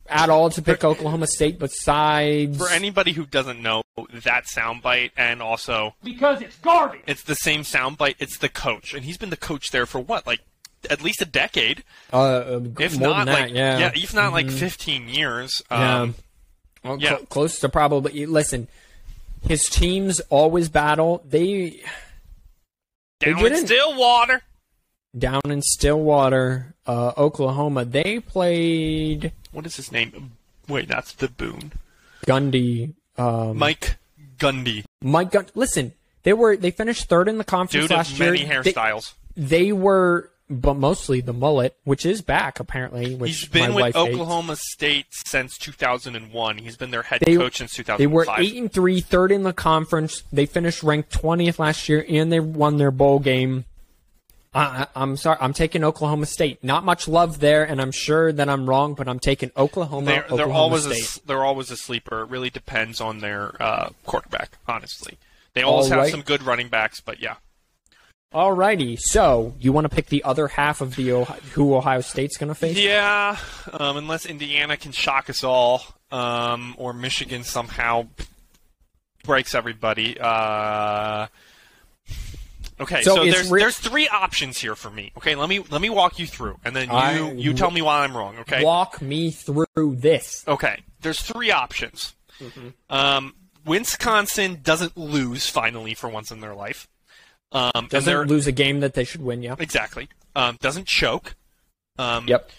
[0.09, 2.59] at all to pick Oklahoma State besides.
[2.59, 3.83] For anybody who doesn't know
[4.25, 7.03] that soundbite, and also Because it's garbage.
[7.07, 8.17] it's the same soundbite.
[8.19, 10.41] It's the coach, and he's been the coach there for what, like
[10.91, 14.03] at least a decade, uh, if more not than that, like yeah, Mm-hmm.
[14.03, 15.63] if not like fifteen years.
[15.71, 16.01] Yeah.
[16.03, 16.15] Um,
[16.83, 17.11] Well, Yeah.
[17.11, 18.27] cl- close to probably.
[18.27, 18.67] Listen,
[19.47, 21.23] his teams always battle.
[21.29, 21.81] They
[23.23, 24.43] down in Stillwater.
[25.19, 27.85] down in Stillwater, uh, Oklahoma.
[27.85, 30.33] They played What is his name?
[30.69, 31.73] Wait, that's the Boone.
[32.27, 32.95] Gundy.
[33.19, 33.97] Um, Mike
[34.39, 34.85] Gundy.
[35.03, 35.93] Mike Gun- Listen,
[36.25, 38.63] They were they finished third in the conference Dude last of many year.
[38.63, 39.13] They- hairstyles.
[39.37, 40.31] They, were,
[40.61, 43.15] but mostly the mullet, which is back apparently.
[43.15, 44.15] Which He's been with wife hates.
[44.15, 46.59] Oklahoma State since 2001.
[46.59, 47.99] He's been their head They- coach since 2005.
[47.99, 50.23] They were eight and three, third in the conference.
[50.33, 53.65] They finished ranked twentieth last year, and they won their bowl game.
[54.55, 56.63] I, I'm sorry, I'm taking Oklahoma State.
[56.63, 60.05] Not much love there, and I'm sure that I'm wrong, but I'm taking Oklahoma.
[60.05, 61.03] They're, they're Oklahoma always a, State.
[61.05, 62.21] s- they're always a sleeper.
[62.21, 64.59] It really depends on their uh, quarterback.
[64.69, 65.17] Honestly,
[65.55, 66.11] they always All have right.
[66.11, 67.37] some good running backs, but yeah.
[68.33, 72.39] Alrighty, so you want to pick the other half of the Ohio, who Ohio State's
[72.39, 72.79] going to face?
[72.79, 73.37] Yeah,
[73.73, 78.07] um, unless Indiana can shock us all, um, or Michigan somehow
[79.25, 80.17] breaks everybody.
[80.19, 81.27] Uh,
[82.81, 85.13] okay, So so, there's re- there's three options here for me.
[85.19, 87.83] Okay, let me let me walk you through, and then you I- you tell me
[87.83, 88.39] why I'm wrong.
[88.41, 88.65] Okay.
[88.65, 90.43] Walk me through this.
[90.49, 92.15] Okay, there's three options.
[92.41, 92.69] Mm-hmm.
[92.89, 93.35] Um,
[93.67, 96.89] Wisconsin doesn't lose finally for once in their life.
[97.53, 99.43] Um, Doesn't lose a game that they should win.
[99.43, 99.57] Yeah.
[99.59, 100.09] exactly.
[100.35, 101.35] Um, doesn't choke.
[101.99, 102.51] Um, Yep.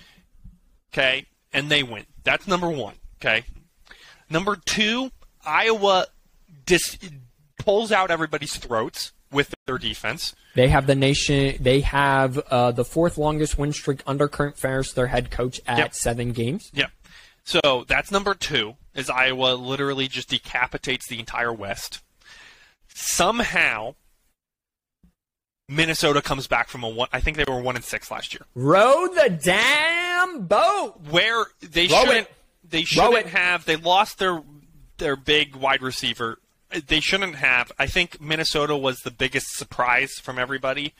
[0.94, 2.06] Okay, and they win.
[2.24, 2.94] That's number one.
[3.20, 3.44] Okay.
[4.30, 5.10] Number two,
[5.44, 6.06] Iowa
[6.68, 7.00] dis-
[7.58, 10.36] pulls out everybody's throats with their defense.
[10.56, 11.56] They have the nation.
[11.60, 15.80] They have uh, the fourth longest win streak under Kirk Ferentz, their head coach, at
[15.80, 15.96] Yep.
[15.96, 16.70] seven games.
[16.74, 16.91] Yep.
[17.44, 18.76] So that's number two.
[18.94, 22.02] Is Iowa literally just decapitates the entire West.
[22.88, 23.96] Somehow,
[25.70, 27.07] Minnesota comes back from a one.
[27.14, 28.41] I think they were one and six last year.
[28.55, 30.99] Row the damn boat.
[31.09, 32.34] where they Row shouldn't it.
[32.70, 34.41] they shouldn't have they lost their
[34.97, 36.39] their big wide receiver.
[36.88, 37.72] They shouldn't have.
[37.80, 40.93] I think Minnesota was the biggest surprise from everybody.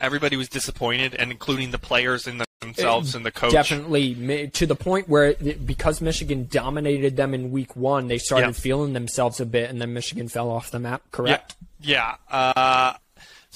[0.00, 3.52] Everybody was disappointed, and including the players and themselves and the coach.
[3.52, 8.52] Definitely to the point where because Michigan dominated them in week one, they started Yeah.
[8.52, 11.02] feeling themselves a bit, and then Michigan fell off the map.
[11.04, 11.56] Yeah, Correct.
[11.80, 12.16] yeah.
[12.30, 12.94] Uh,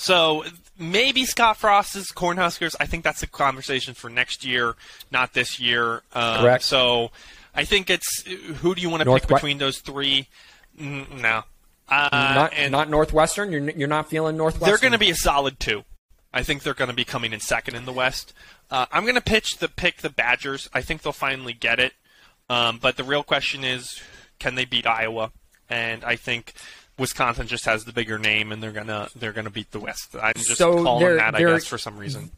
[0.01, 0.45] so
[0.79, 2.75] maybe Scott Frost's Cornhuskers.
[2.81, 4.75] I think that's a conversation for next year,
[5.11, 6.03] not this year.
[6.15, 6.65] Um, Correct.
[6.65, 7.11] So
[7.55, 10.29] I think it's who do you want to pick Northwe- between those three?
[10.79, 11.43] Mm, No.
[11.89, 13.51] Uh, not and not Northwestern.
[13.51, 14.69] You're you're not feeling Northwestern.
[14.69, 15.83] they're going to be a solid two.
[16.33, 18.33] I think they're going to be coming in second in the West.
[18.71, 20.69] Uh, I'm going to pitch the pick the Badgers.
[20.73, 21.93] I think they'll finally get it.
[22.49, 24.01] Um, but the real question is,
[24.39, 25.33] can they beat Iowa?
[25.69, 26.53] And I think
[27.01, 30.15] Wisconsin just has the bigger name, and they're gonna they're gonna beat the West.
[30.23, 32.31] I'm just So calling they're- that, I they're- guess, for some reason.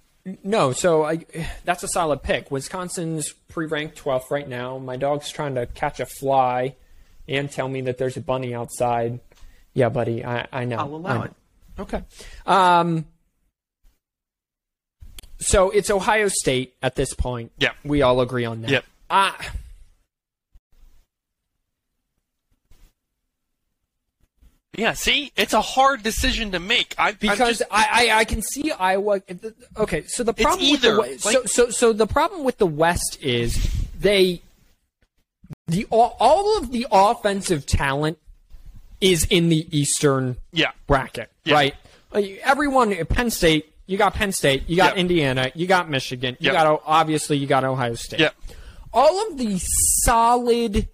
[0.44, 1.24] No, so I,
[1.64, 2.48] that's a solid pick.
[2.50, 4.78] Wisconsin's pre-ranked 12th right now.
[4.78, 6.76] My dog's trying to catch a fly
[7.26, 9.18] and tell me that there's a bunny outside.
[9.74, 10.76] Yeah, buddy, I, I know.
[10.76, 11.22] I'll allow I know.
[11.24, 11.32] it.
[11.80, 12.02] Okay.
[12.46, 13.06] Um,
[15.40, 17.50] so it's Ohio State at this point.
[17.58, 17.72] Yeah.
[17.84, 18.70] We all agree on that.
[18.70, 18.84] Yep.
[19.10, 19.32] Uh,
[24.76, 26.94] Yeah, see, it's a hard decision to make.
[26.96, 29.20] I because just- I, I I can see Iowa.
[29.76, 32.56] Okay, so the problem with either, the West, like- so so so the problem with
[32.58, 33.68] the West is
[33.98, 34.40] they
[35.66, 38.18] the all, all of the offensive talent
[39.00, 41.54] is in the Eastern yeah, bracket, Yeah.
[41.54, 41.74] right?
[42.42, 44.96] Everyone, uh, Penn State, you got Penn State, you got Yep.
[44.98, 46.54] Indiana, you got Michigan, you Yep.
[46.54, 48.20] got obviously you got Ohio State.
[48.20, 48.30] yeah,
[48.92, 49.58] All of the
[50.04, 50.88] solid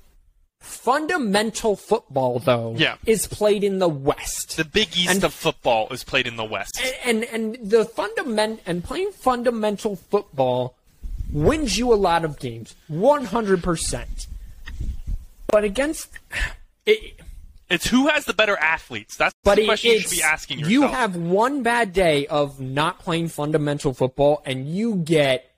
[0.61, 2.96] fundamental football though Yeah.
[3.06, 4.56] is played in the West.
[4.56, 6.80] the Big East And- of football is played in the West.
[7.04, 10.74] and and the fundament and playing fundamental football
[11.32, 14.26] wins you a lot of games, one hundred percent.
[15.48, 16.09] But against
[16.86, 17.20] it,
[17.70, 19.16] It's who has the better athletes.
[19.16, 20.72] That's but the question you should be asking yourself.
[20.72, 25.54] you have one bad day of not playing fundamental football, and you get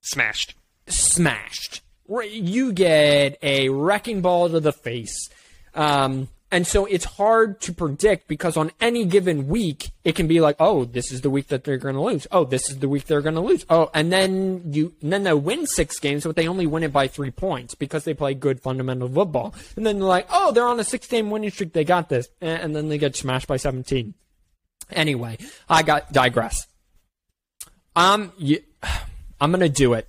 [0.00, 0.54] smashed.
[0.86, 1.82] smashed.
[2.08, 5.28] You get a wrecking ball to the face.
[5.74, 10.40] Um, and so it's hard to predict because on any given week, it can be
[10.40, 12.26] like, oh, this is the week that they're going to lose.
[12.32, 13.66] Oh, this is the week they're going to lose.
[13.68, 16.92] Oh, and then you, and then they win six games, but they only win it
[16.92, 19.54] by three points because they play good fundamental football.
[19.76, 21.74] And then they're like, oh, they're on a six game winning streak.
[21.74, 22.28] They got this.
[22.40, 24.14] And and then they get smashed by 17.
[24.90, 25.36] Anyway,
[25.68, 26.66] I got digress.
[27.94, 28.60] Um, you,
[29.40, 30.08] I'm going to do it.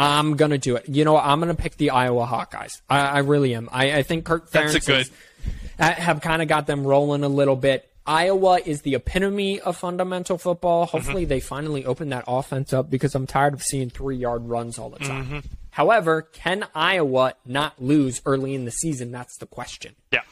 [0.00, 0.88] I'm gonna do it.
[0.88, 1.24] You know, what?
[1.24, 2.80] I'm gonna pick the Iowa Hawkeyes.
[2.88, 3.68] I, I really am.
[3.70, 5.08] I, I think Kirk That's a Ferentz good-
[5.78, 7.86] has- have kind of got them rolling a little bit.
[8.06, 10.86] Iowa is the epitome of fundamental football.
[10.86, 10.96] Mm-hmm.
[10.96, 14.78] Hopefully, they finally open that offense up because I'm tired of seeing three yard runs
[14.78, 15.24] all the time.
[15.26, 15.38] Mm-hmm.
[15.70, 19.12] However, can Iowa not lose early in the season?
[19.12, 20.22] That's the question Yeah.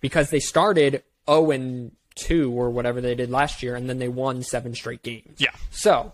[0.00, 4.08] because they started 0 and 2 or whatever they did last year, and then they
[4.08, 5.36] won seven straight games.
[5.38, 5.50] Yeah.
[5.72, 6.12] So,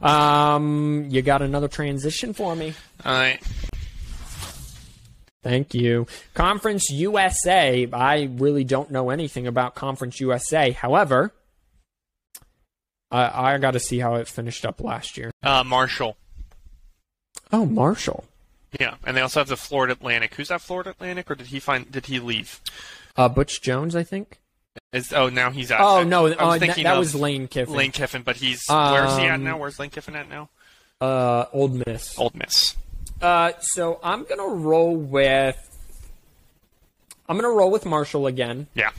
[0.00, 2.74] um, you got another transition for me?
[3.04, 3.40] All right.
[5.42, 6.06] Thank you.
[6.34, 7.88] Conference USA.
[7.92, 10.72] I really don't know anything about Conference USA.
[10.72, 11.32] However,
[13.10, 15.30] I, I got to see how it finished up last year.
[15.42, 16.16] Uh, Marshall.
[17.52, 18.24] Oh, Marshall.
[18.78, 20.34] Yeah, and they also have the Florida Atlantic.
[20.34, 21.90] Who's that Florida Atlantic, or did he find?
[21.90, 22.60] Did he leave?
[23.16, 24.38] Uh, Butch Jones, I think.
[24.92, 25.80] Is oh now he's out.
[25.80, 27.74] Oh no, I was uh, thinking that of was Lane Kiffin.
[27.74, 29.58] Lane Kiffin, but he's where's he at Um, now?
[29.58, 30.48] Where's Lane Kiffin at now?
[31.00, 32.18] Uh, Ole Miss.
[32.18, 32.74] Ole Miss.
[33.20, 35.56] Uh, so I'm gonna roll with.
[37.28, 38.66] I'm gonna roll with Marshall again.
[38.74, 38.90] Yeah.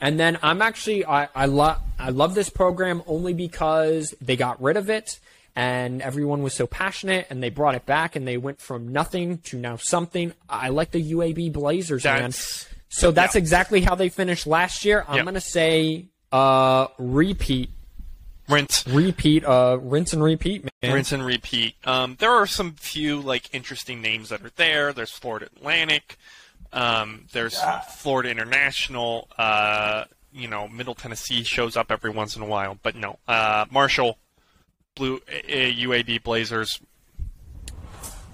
[0.00, 4.60] And then I'm actually I I love I love this program only because they got
[4.62, 5.18] rid of it
[5.54, 9.38] and everyone was so passionate and they brought it back and they went from nothing
[9.38, 10.32] to now something.
[10.48, 12.32] I like the UAB Blazers, man.
[12.92, 13.38] That's So that's yeah.
[13.40, 15.04] exactly how they finished last year.
[15.08, 15.24] I'm Yep.
[15.24, 17.70] gonna say uh repeat,
[18.48, 18.86] rinse.
[18.86, 20.94] repeat, uh rinse and repeat, man.
[20.94, 21.74] Rinse and repeat.
[21.84, 24.92] Um, there are some few like interesting names that are there.
[24.92, 26.16] There's Florida Atlantic.
[26.72, 27.58] Um, there's
[27.96, 29.28] Florida International.
[29.36, 33.18] Uh, you know, Middle Tennessee shows up every once in a while, but no.
[33.28, 34.16] Uh, Marshall,
[34.94, 36.80] Blue uh, UAB Blazers.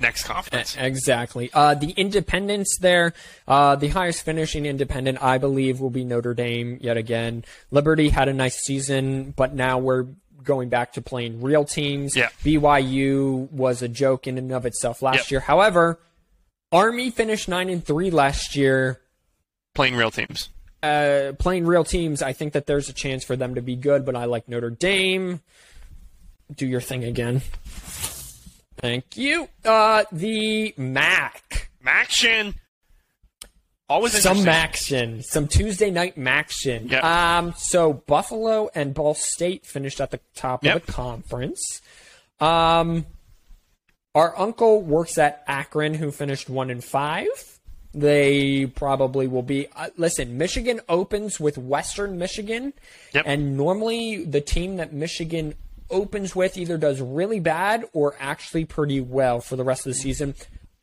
[0.01, 0.76] Next conference.
[0.78, 1.51] Exactly.
[1.53, 3.12] Uh, the independents there,
[3.46, 7.44] uh, the highest finishing independent, I believe, will be Notre Dame yet again.
[7.70, 10.07] Liberty had a nice season, but now we're
[10.44, 12.16] going back to playing real teams.
[12.16, 12.28] Yeah.
[12.44, 15.30] BYU was a joke in and of itself last Yep.
[15.30, 15.40] year.
[15.40, 15.99] However,
[16.72, 19.01] Army finished nine and three last year.
[19.74, 20.49] Playing real teams.
[20.82, 24.05] Uh, playing real teams, I think that there's a chance for them to be good,
[24.07, 25.40] but I like Notre Dame.
[26.55, 27.42] Do your thing again.
[28.78, 29.48] Thank you.
[29.64, 31.70] Uh, the MAC.
[31.84, 32.54] Maction.
[33.88, 34.48] Always some interesting.
[34.52, 36.88] action, some Tuesday night action.
[36.88, 37.02] Yep.
[37.02, 40.76] Um, so Buffalo and Ball State finished at the top Yep.
[40.76, 41.80] of the conference.
[42.38, 43.06] Um,
[44.14, 47.26] our uncle works at Akron, who finished one and five.
[47.94, 49.68] They probably will be.
[49.74, 52.74] Uh, listen, Michigan opens with Western Michigan,
[53.14, 53.24] Yep.
[53.26, 55.54] and normally the team that Michigan
[55.91, 59.99] opens with either does really bad or actually pretty well for the rest of the
[59.99, 60.34] season.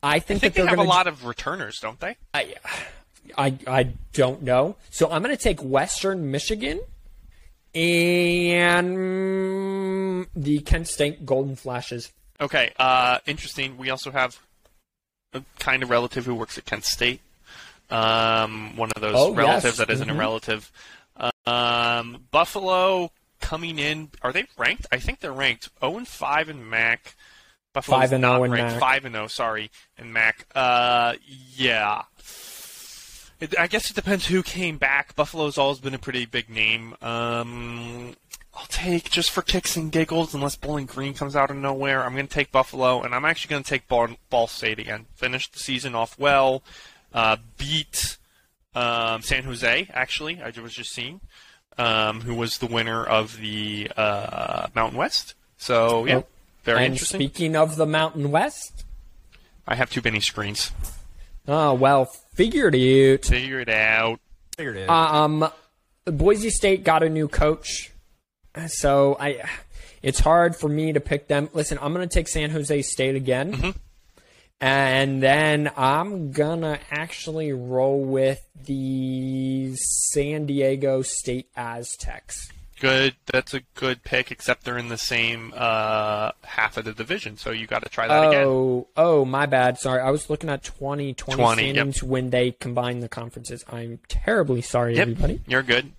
[0.02, 2.16] I think, I think that they have a lot of returners, don't they?
[2.34, 2.54] I,
[3.36, 3.82] I, I
[4.12, 4.76] don't know.
[4.90, 6.80] So I'm going to take Western Michigan
[8.96, 12.12] and the Kent State Golden Flashes.
[12.40, 13.76] Okay, uh, interesting.
[13.78, 14.38] We also have
[15.32, 17.20] a kind of relative who works at Kent State.
[17.90, 19.76] Um, one of those Oh, relatives yes.
[19.78, 20.14] that isn't Mhm.
[20.14, 20.70] a relative.
[21.46, 23.10] Um, Buffalo
[23.46, 24.10] coming in.
[24.22, 24.86] Are they ranked?
[24.90, 27.14] I think they're ranked 0 and 5 in MAC.
[27.72, 28.72] Buffalo's 5 and not 0 in ranked.
[28.72, 28.80] MAC.
[28.80, 30.46] 5 and 0, sorry, in MAC.
[30.54, 31.14] Uh,
[31.54, 32.02] yeah.
[33.38, 35.14] It, I guess it depends who came back.
[35.14, 36.96] Buffalo's always been a pretty big name.
[37.00, 38.16] Um,
[38.52, 42.02] I'll take just for kicks and giggles, unless Bowling Green comes out of nowhere.
[42.02, 45.06] I'm going to take Buffalo, and I'm actually going to take Ball, Ball State again.
[45.14, 46.64] Finish the season off well,
[47.14, 48.16] uh, beat
[48.74, 49.88] um, San Jose.
[49.92, 51.20] Actually, I was just seeing
[51.78, 55.34] um, who was the winner of the uh, Mountain West.
[55.58, 56.26] So yeah, Oh,
[56.64, 57.20] very and interesting.
[57.20, 58.84] speaking of the Mountain West,
[59.66, 60.70] I have too many screens.
[61.48, 63.24] oh well, figured it.
[63.26, 64.20] Figure it out.
[64.56, 64.88] Figured it.
[64.90, 65.48] Um,
[66.04, 67.90] Boise State got a new coach,
[68.68, 69.42] so I.
[70.02, 71.48] It's hard for me to pick them.
[71.52, 73.52] Listen, I'm going to take San Jose State again.
[73.52, 73.70] Mm-hmm.
[74.60, 82.50] And then I'm gonna actually roll with the San Diego State Aztecs.
[82.80, 83.16] Good.
[83.26, 84.30] That's a good pick.
[84.30, 88.06] Except they're in the same uh, half of the division, so you got to try
[88.06, 88.44] that again.
[88.46, 89.78] Oh, oh, my bad.
[89.78, 92.02] Sorry, I was looking at 2020 20, yep.
[92.02, 93.64] when they combined the conferences.
[93.70, 95.40] I'm terribly sorry, Yep, everybody.
[95.46, 95.92] you're good.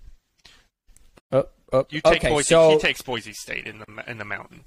[1.32, 2.46] Oh, oh, You take okay, Boise.
[2.48, 4.64] so he takes Boise State in the in the mountain.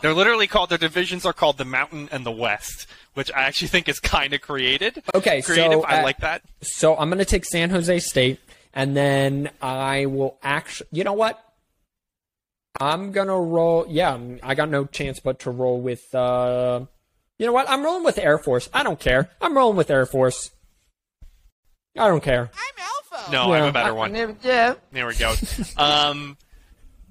[0.00, 0.70] They're literally called.
[0.70, 4.32] Their divisions are called the Mountain and the West, which I actually think is kind
[4.32, 5.02] of created.
[5.14, 5.80] Okay, creative.
[5.80, 6.42] so, I uh, like that.
[6.62, 8.38] so I'm gonna take San Jose State,
[8.72, 10.88] and then I will actually.
[10.92, 11.42] You know what?
[12.80, 13.86] I'm gonna roll.
[13.88, 16.14] Yeah, I got no chance but to roll with.
[16.14, 16.82] uh
[17.38, 17.68] You know what?
[17.68, 18.68] I'm rolling with Air Force.
[18.72, 19.30] I don't care.
[19.40, 20.52] I'm rolling with Air Force.
[21.96, 22.50] I don't care.
[22.54, 23.32] I'm Alpha.
[23.32, 24.14] No, I have a better one.
[24.42, 24.74] Yeah.
[24.92, 25.34] There we go.
[25.76, 26.36] um,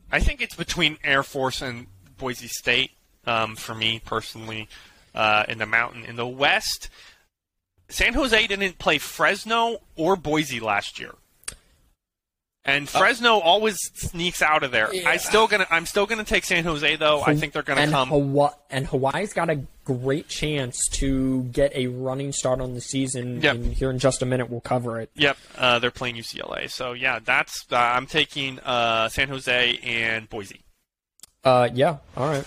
[0.10, 1.88] I think it's between Air Force and
[2.18, 2.92] Boise State.
[3.26, 4.70] Um, for me personally,
[5.14, 6.90] uh, in the mountain in the West,
[7.90, 11.14] San Jose didn't play Fresno or Boise last year.
[12.68, 14.90] And Fresno always sneaks out of there.
[15.06, 17.22] I still gonna, I'm still gonna take San Jose though.
[17.22, 18.10] I think they're gonna and come.
[18.10, 23.42] Hawaii, and Hawaii's got a great chance to get a running start on the season.
[23.42, 23.56] Yep.
[23.56, 25.10] And here in just a minute, we'll cover it.
[25.16, 26.70] Yep, uh, they're playing UCLA.
[26.70, 30.60] So yeah, that's uh, I'm taking uh, San Jose and Boise.
[31.44, 31.98] Uh, yeah.
[32.16, 32.46] All right.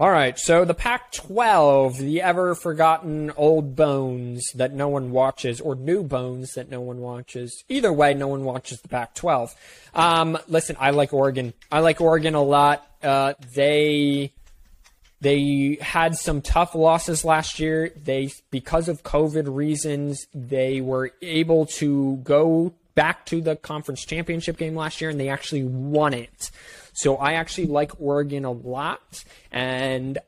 [0.00, 5.60] All right, so the Pac 12, the ever forgotten old bones that no one watches,
[5.60, 7.64] or new bones that no one watches.
[7.68, 9.54] Either way, no one watches the Pac 12.
[9.92, 11.52] Um, listen, I like Oregon.
[11.70, 12.86] I like Oregon a lot.
[13.02, 14.32] Uh, they.
[15.20, 17.92] They had some tough losses last year.
[17.94, 24.56] They, because of COVID reasons, they were able to go back to the conference championship
[24.56, 26.50] game last year and they actually won it.
[26.92, 30.18] So I actually like Oregon a lot, and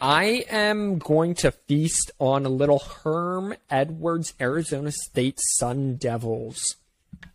[0.00, 6.76] I am going to feast on a little Herm Edwards Arizona State Sun Devils.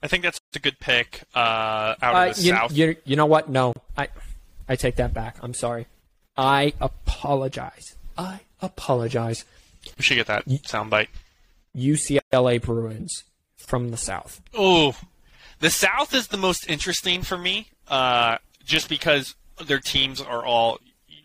[0.03, 2.71] I think that's a good pick uh, out Uh, of the you, South.
[2.73, 3.49] you, you know what?
[3.49, 4.09] No, I
[4.67, 5.37] I take that back.
[5.41, 5.87] I'm sorry.
[6.35, 7.95] I apologize.
[8.17, 9.45] I apologize.
[9.97, 11.07] we should get that soundbite.
[11.75, 13.23] UCLA Bruins
[13.57, 14.41] from the South.
[14.53, 14.95] Oh,
[15.59, 18.37] the South is the most interesting for me, uh,
[18.67, 20.79] just because their teams are all.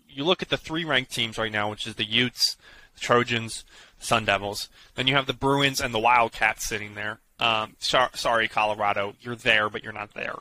[0.09, 2.57] You look at the three ranked teams right now, which is the Utes,
[2.95, 3.65] the Trojans,
[3.99, 4.69] Sun Devils.
[4.95, 7.19] Then you have the Bruins and the Wildcats sitting there.
[7.41, 10.37] Um, so, sorry, Colorado, you're there, but you're not there.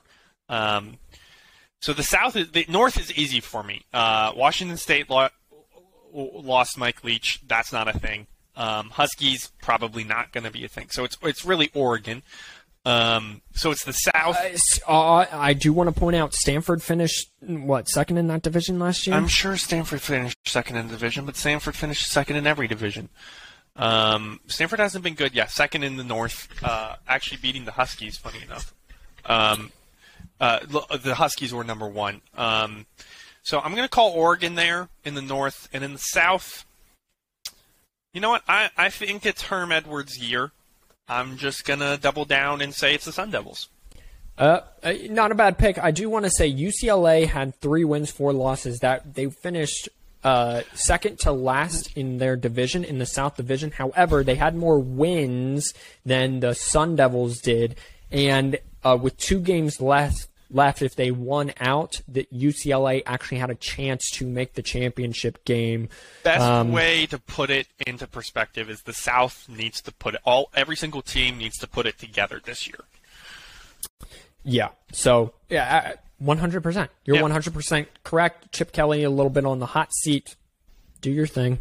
[0.49, 0.97] Um,
[1.79, 3.85] so the South is the North is easy for me.
[3.91, 5.29] Uh, Washington State lo-
[6.13, 7.41] lost Mike Leach.
[7.47, 8.27] That's not a thing.
[8.55, 10.89] Um, Huskies probably not going to be a thing.
[10.91, 12.21] So it's it's really Oregon.
[12.83, 14.37] Um, so it's the South.
[14.87, 19.05] Uh, I do want to point out Stanford finished what second in that division last
[19.05, 19.15] year.
[19.15, 23.09] I'm sure Stanford finished second in the division, but Stanford finished second in every division.
[23.75, 25.33] Um, Stanford hasn't been good.
[25.33, 26.47] Yeah, second in the North.
[26.63, 28.17] Uh, actually beating the Huskies.
[28.17, 28.73] Funny enough.
[29.25, 29.71] Um,
[30.39, 32.21] uh, the Huskies were number one.
[32.35, 32.87] Um,
[33.43, 36.65] so I'm going to call Oregon there in the North, and in the South.
[38.13, 38.43] You know what?
[38.47, 40.51] I, I think it's Herm Edwards' year.
[41.11, 43.67] I'm just gonna double down and say it's the Sun Devils.
[44.37, 45.77] Uh, uh, not a bad pick.
[45.77, 48.79] I do want to say UCLA had three wins, four losses.
[48.79, 49.89] That they finished
[50.23, 53.71] uh, second to last in their division in the South Division.
[53.71, 55.73] However, they had more wins
[56.05, 57.75] than the Sun Devils did,
[58.09, 63.49] and uh, with two games left, left, if they won out, that UCLA actually had
[63.49, 65.89] a chance to make the championship game.
[66.23, 70.21] Best Um, way to put it into perspective is the South needs to put it
[70.25, 70.49] all.
[70.53, 72.79] Every single team needs to put it together this year.
[74.43, 74.69] Yeah.
[74.91, 76.91] So yeah, one hundred percent.
[77.05, 78.51] You're one hundred percent correct.
[78.51, 80.35] Chip Kelly a little bit on the hot seat.
[81.01, 81.59] Do your thing.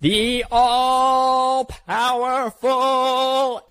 [0.00, 3.66] The all powerful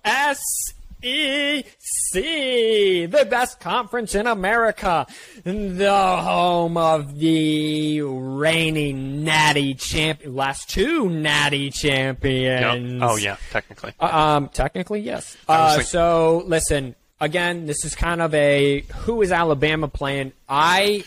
[1.06, 5.06] SEC, the best conference in America,
[5.44, 13.02] the home of the reigning natty champion, last two natty champions.
[13.02, 13.94] Oh yeah, technically.
[14.00, 15.36] Um, technically, yes.
[15.48, 20.32] Uh, so listen, again, this is kind of a who is Alabama playing?
[20.48, 21.04] I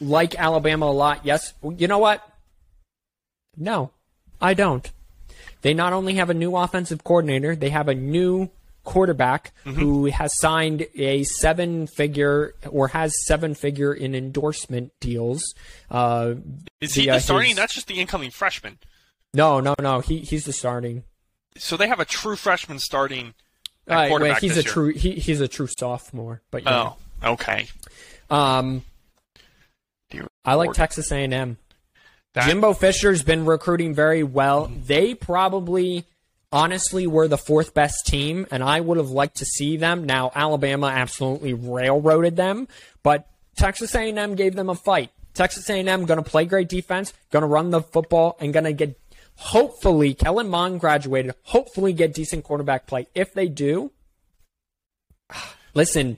[0.00, 1.20] like Alabama a lot.
[1.24, 1.54] Yes.
[1.62, 2.26] You know what?
[3.56, 3.90] No,
[4.40, 4.90] I don't.
[5.62, 8.50] They not only have a new offensive coordinator, they have a new
[8.84, 9.80] quarterback Mm-hmm.
[9.80, 15.42] who has signed a seven figure or has seven figure in endorsement deals.
[15.90, 16.34] Uh,
[16.80, 17.48] Is he the, starting?
[17.50, 18.78] his- That's just the incoming freshman.
[19.32, 20.00] no, no, no.
[20.00, 21.04] He he's the starting.
[21.56, 23.34] So they have a true freshman starting
[23.88, 24.62] Uh, wait, he's a year.
[24.72, 26.92] true he, he's a true sophomore, but yeah.
[27.22, 27.66] Oh, okay.
[28.30, 28.82] Um,
[30.10, 30.76] Dear I like Lord.
[30.76, 31.56] Texas A&M.
[32.34, 34.66] That- Jimbo Fisher's been recruiting very well.
[34.66, 36.04] They probably,
[36.54, 40.04] honestly, were the fourth best team, and I would have liked to see them.
[40.04, 42.68] Now Alabama absolutely railroaded them,
[43.02, 45.10] but Texas A&M gave them a fight.
[45.34, 48.72] Texas A&M going to play great defense, going to run the football, and going to
[48.72, 48.98] get.
[49.36, 51.34] Hopefully, Kellen Mond graduated.
[51.42, 53.08] Hopefully, get decent quarterback play.
[53.16, 53.90] If they do,
[55.74, 56.16] listen,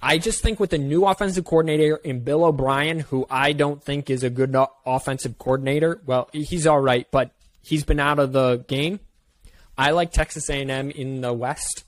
[0.00, 4.08] I just think with the new offensive coordinator in Bill O'Brien, who I don't think
[4.08, 4.54] is a good
[4.86, 6.00] offensive coordinator.
[6.06, 9.00] Well, he's all right, but he's been out of the game.
[9.76, 11.84] I like Texas A&M in the West.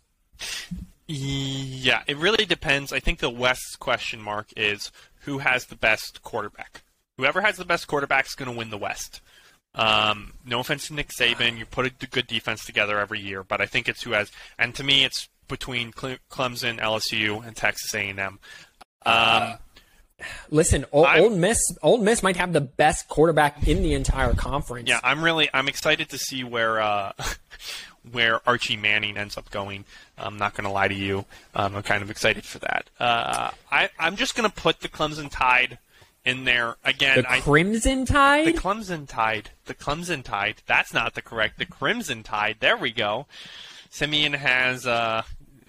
[1.07, 2.93] Yeah, it really depends.
[2.93, 6.83] I think the West's question mark is who has the best quarterback.
[7.17, 9.21] Whoever has the best quarterback is going to win the West.
[9.75, 13.61] Um, no offense to Nick Saban, you put a good defense together every year, but
[13.61, 14.33] I think it's who has.
[14.59, 18.39] And to me, it's between Clemson, LSU, and Texas A&M.
[19.05, 19.59] Um,
[20.51, 24.89] Listen, Ole Miss, Ole Miss might have the best quarterback in the entire conference.
[24.89, 27.13] Yeah, I'm really I'm excited to see where uh,
[28.13, 29.85] where Archie Manning ends up going.
[30.17, 31.27] I'm not going to lie to you.
[31.55, 32.89] Um, I'm kind of excited for that.
[32.99, 35.79] Uh, I I'm just going to put the Clemson Tide
[36.25, 37.19] in there again.
[37.19, 38.47] the I, Crimson Tide.
[38.47, 38.53] the.
[38.53, 39.51] Clemson Tide.
[39.67, 40.57] The Clemson Tide.
[40.67, 41.59] That's not the correct.
[41.59, 42.57] The Crimson Tide.
[42.61, 43.27] There we go.
[43.91, 45.23] Simeon has uh,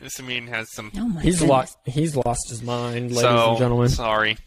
[0.07, 0.91] Simeon has some.
[0.95, 1.41] Oh he's goodness.
[1.49, 1.77] lost.
[1.85, 3.89] He's lost his mind, ladies so and gentlemen.
[3.89, 4.37] sorry.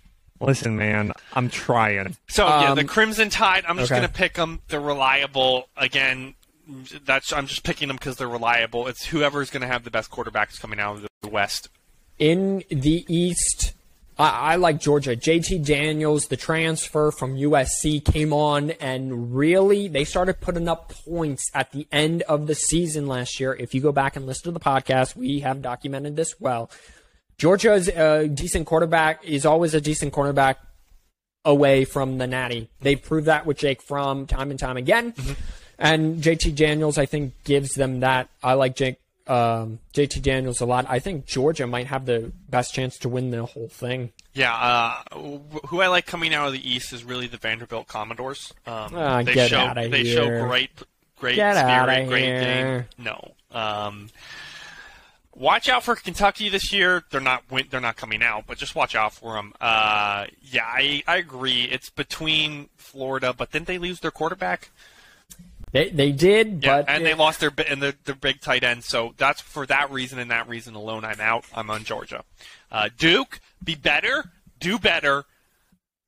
[0.40, 2.16] Listen, man, I'm trying.
[2.28, 3.64] So yeah, the Um, Crimson Tide.
[3.68, 4.00] I'm just okay.
[4.00, 4.60] gonna pick them.
[4.68, 5.68] They're reliable.
[5.76, 6.34] Again,
[7.04, 8.86] that's I'm just picking them because they're reliable.
[8.86, 11.68] It's whoever's gonna have the best quarterbacks coming out of the West.
[12.18, 13.72] In the East,
[14.20, 15.16] I, I like Georgia.
[15.16, 21.50] JT Daniels, the transfer from USC, came on and really they started putting up points
[21.54, 23.54] at the end of the season last year.
[23.58, 26.70] If you go back and listen to the podcast, we have documented this well.
[27.38, 30.58] Georgia's a decent quarterback is always a decent quarterback
[31.46, 32.68] away from the natty.
[32.82, 35.12] They've proved that with Jake Fromm time and time again.
[35.12, 35.32] Mm-hmm.
[35.78, 38.28] And JT Daniels, I think, gives them that.
[38.42, 40.86] I like Jake um, JT Daniels a lot.
[40.88, 44.12] I think Georgia might have the best chance to win the whole thing.
[44.32, 45.18] Yeah, uh,
[45.66, 48.52] who I like coming out of the East is really the Vanderbilt Commodores.
[48.66, 50.14] Um, Ah, they get show outta they here.
[50.16, 50.70] show great
[51.16, 52.88] great Get spirit, great here.
[52.96, 53.04] game.
[53.04, 53.32] No.
[53.50, 54.08] Um,
[55.34, 57.04] watch out for Kentucky this year.
[57.10, 59.52] They're not win- they're not coming out, but just watch out for them.
[59.60, 61.64] Uh, yeah, I, I agree.
[61.64, 64.70] It's between Florida, but then they lose their quarterback.
[65.72, 68.82] They they did, Yeah, but and they lost their and their, their big tight end.
[68.84, 71.04] So that's for that reason and that reason alone.
[71.04, 71.44] I'm out.
[71.54, 72.24] I'm on Georgia.
[72.72, 75.24] Uh, Duke, be better, do better.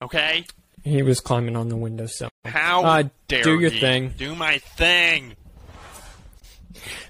[0.02, 0.44] Okay.
[0.82, 2.28] he was climbing on the windowsill.
[2.44, 4.14] How Uh, dare do your thing.
[4.16, 5.36] Do my thing.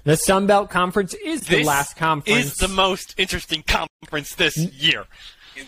[0.03, 2.45] The Sun Belt Conference is the last conference.
[2.45, 5.05] is the most interesting conference this year.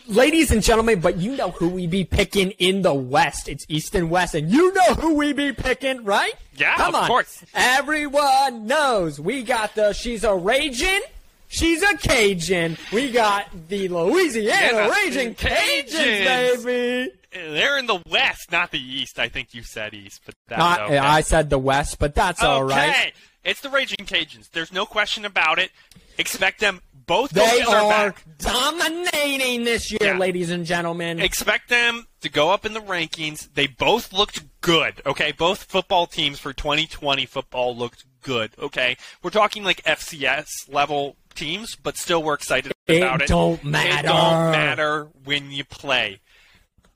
[0.07, 3.47] Ladies and gentlemen, but you know who we be picking in the West.
[3.47, 6.33] It's East and West, and you know who we be picking, right?
[6.55, 7.07] Yeah, Come of on.
[7.07, 7.43] course.
[7.53, 9.19] Everyone knows.
[9.19, 11.01] We got the She's a Raging.
[11.47, 12.77] She's a Cajun.
[12.91, 16.65] We got the Louisiana Yeah, Raging Cajuns, Cajuns.
[16.65, 17.11] baby.
[17.31, 19.19] They're in the West, not the East.
[19.19, 20.97] I think you said East, but that's I, okay.
[20.97, 22.89] I said the West, but that's all right.
[22.89, 23.13] Okay,
[23.43, 24.49] it's the Raging Cajuns.
[24.51, 25.69] There's no question about it.
[26.17, 26.81] Expect them.
[27.06, 28.24] Both They are, are back.
[28.39, 30.18] dominating this year, Yeah.
[30.18, 31.20] ladies and gentlemen.
[31.20, 33.53] Expect them to go up in the rankings.
[33.53, 35.01] They both looked good.
[35.06, 38.53] Okay, both football teams for 2020 football looked good.
[38.58, 43.28] Okay, we're talking like FCS level teams, but still we're excited about it.
[43.28, 44.08] don't It matter.
[44.08, 46.22] don't matter when you play.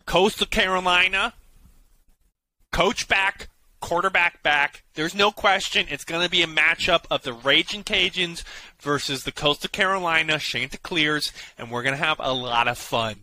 [0.08, 1.34] Coastal Carolina,
[2.72, 3.50] coach back,
[3.80, 4.84] quarterback back.
[4.94, 8.44] There's no question it's going to be a matchup of the Raging Cajuns
[8.80, 13.16] versus the Coastal Carolina Chanticleers, and we're going to have a lot of fun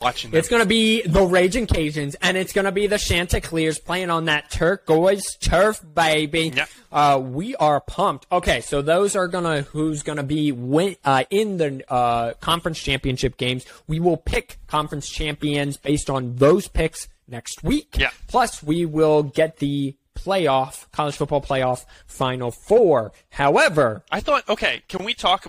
[0.00, 0.38] watching them.
[0.38, 4.10] It's going to be the Raging Cajuns, and it's going to be the Chanticleers playing
[4.10, 6.52] on that turquoise turf, baby.
[6.54, 6.68] Yep.
[6.92, 8.26] Uh, we are pumped.
[8.30, 12.34] Okay, so those are going to who's going to be win, uh, in the uh,
[12.34, 13.64] conference championship games.
[13.86, 17.96] We will pick conference champions based on those picks next week.
[17.98, 18.10] Yeah.
[18.28, 23.12] Plus, we will get the playoff college football playoff final four.
[23.30, 25.46] However, I thought, okay, can we talk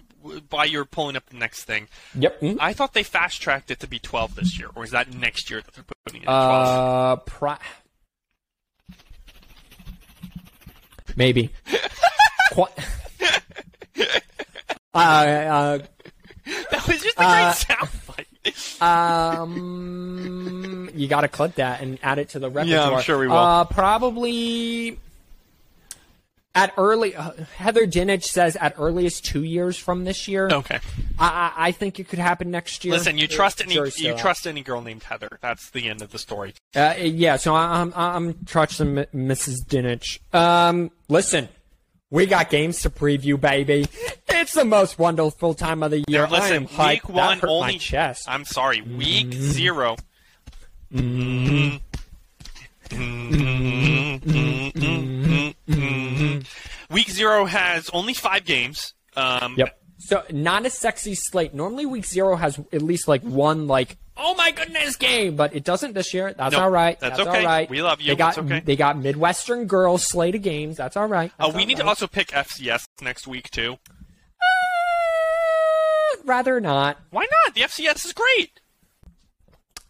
[0.50, 1.88] while you're pulling up the next thing?
[2.18, 2.40] yep.
[2.42, 5.14] mm, I thought they fast tracked it to be 12 this year, or is that
[5.14, 6.68] next year that they're putting it 12?
[6.68, 7.58] Uh, pri-
[11.16, 11.52] maybe.
[12.54, 12.62] Qu-
[14.94, 15.80] uh, uh,
[16.72, 18.05] that was just a uh, great soundbite.
[18.82, 22.92] Um, you got to clip that and add it to the repertoire.
[22.92, 23.36] Yeah, sure we will.
[23.38, 25.00] Uh, probably
[26.54, 27.16] at early.
[27.16, 30.48] Uh, Heather Dinich says at earliest two years from this year.
[30.52, 30.80] okay.
[31.20, 32.94] I, I, I think it could happen next year.
[32.94, 34.20] Listen, you trust any still you out.
[34.20, 35.38] trust any girl named Heather.
[35.42, 36.54] That's the end of the story.
[36.76, 39.66] Uh, yeah, so I- I'm I'm trusting Mrs.
[39.68, 40.20] Dinich.
[40.34, 41.50] Um, listen,
[42.10, 43.88] we got games to preview, baby.
[44.42, 46.24] It's the most wonderful time of the year.
[46.28, 46.90] Now, listen, I am hyped.
[46.92, 47.74] week That one only.
[47.74, 48.26] my chest.
[48.28, 49.52] I'm sorry, week Mm-hmm.
[49.52, 49.96] 0
[56.92, 58.94] Week zero has only five games.
[59.16, 59.80] Um, Yep.
[59.98, 61.54] So not a sexy slate.
[61.56, 65.64] Normally, week zero has at least like one like oh my goodness game, but it
[65.64, 66.34] doesn't this year.
[66.34, 66.62] That's Nope.
[66.62, 67.00] all right.
[67.00, 67.40] That's That's, okay.
[67.40, 67.70] all right.
[67.70, 68.08] We love you.
[68.12, 68.60] They got okay.
[68.60, 70.78] they got Midwestern girls slate of games.
[70.78, 71.32] That's all right.
[71.40, 73.78] Uh, we all need to also pick FCS next week too.
[76.26, 77.56] Rather not Why not?
[77.56, 78.60] The FCS is great.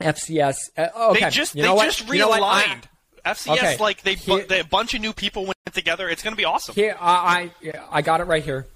[0.01, 0.55] FCS.
[0.77, 1.21] Uh, okay.
[1.25, 1.85] They just you they know what?
[1.85, 2.31] just You know?
[2.31, 2.83] I- realigned.
[3.25, 3.77] FCS Okay.
[3.79, 6.07] like they, Here- they a bunch of new people went together.
[6.09, 6.75] It's going to be awesome.
[6.75, 8.67] Here, I, I, yeah, I got it right here.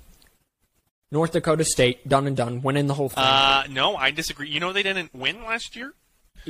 [1.11, 3.23] North Dakota State, done and done, winning the whole thing.
[3.23, 4.49] Uh, no, I disagree.
[4.49, 5.93] You know they didn't win last year.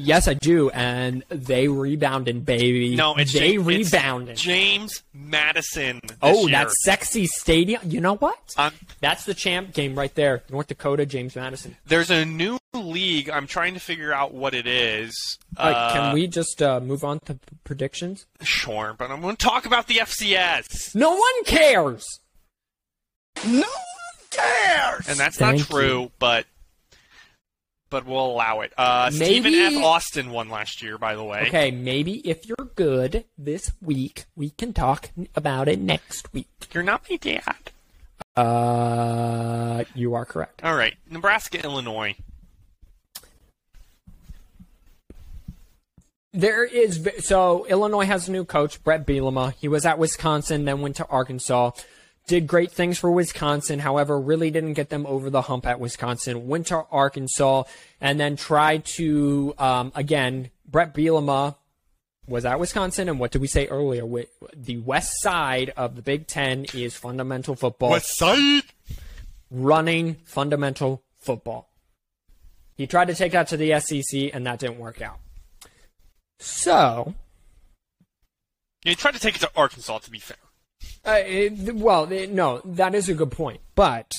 [0.01, 2.95] Yes, I do, and they rebounded, baby.
[2.95, 4.37] No, it's they Ja- it's rebounded.
[4.37, 5.99] James Madison.
[6.03, 6.57] This oh, year.
[6.57, 7.81] that sexy stadium.
[7.85, 8.37] You know what?
[8.57, 10.43] Um, That's the champ game right there.
[10.49, 11.75] North Dakota, James Madison.
[11.87, 13.29] there's a new league.
[13.29, 15.37] I'm trying to figure out what it is.
[15.57, 18.25] All right, Uh, can we just uh, move on to p- predictions?
[18.41, 22.05] Sure, but I'm going to talk about the FCS, No one cares.
[23.45, 25.07] No one cares.
[25.07, 26.11] and that's Thank not true.
[26.19, 26.45] But
[27.89, 28.73] but we'll allow it.
[28.77, 29.83] Uh, Maybe- Stephen F.
[29.83, 31.45] Austin won last year, by the way.
[31.47, 36.47] Okay, maybe if you're good this week, we can talk about it next week.
[36.73, 37.71] You're not my dad.
[38.35, 40.63] Uh, you are correct.
[40.63, 42.15] All right, Nebraska, Illinois.
[46.31, 49.53] There is so Illinois has a new coach, Bret Bielema.
[49.53, 51.71] He was at Wisconsin, then went to Arkansas.
[52.29, 56.47] Did great things for Wisconsin, however, really didn't get them over the hump at Wisconsin.
[56.47, 57.63] Went to Arkansas
[57.99, 60.51] and then tried to um, again.
[60.67, 61.55] Bret Bielema
[62.27, 64.05] was at Wisconsin, and what did we say earlier?
[64.55, 67.89] The west side of the Big Ten is fundamental football.
[67.89, 68.61] West side?
[69.49, 71.69] running fundamental football.
[72.75, 75.17] He tried to take that to the SEC, and that didn't work out.
[76.37, 77.15] So,
[78.81, 80.37] he tried to take it to Arkansas, to be fair.
[81.05, 83.61] Uh, it- well, it- no, that is a good point.
[83.75, 84.11] But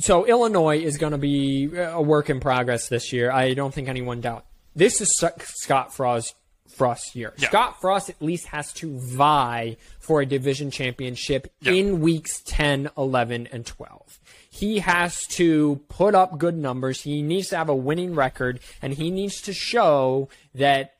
[0.00, 3.30] so Illinois is going to be a work in progress this year.
[3.30, 4.44] I don't think anyone doubt.
[4.74, 6.34] This is Sc- Scott Frost
[6.68, 7.32] Frost's year.
[7.38, 7.48] Yeah.
[7.48, 11.72] Scott Frost at least has to vie for a division championship Yeah.
[11.72, 14.18] in weeks 10, 11, and 12.
[14.50, 17.02] He has to put up good numbers.
[17.02, 20.95] He needs to have a winning record, and he needs to show that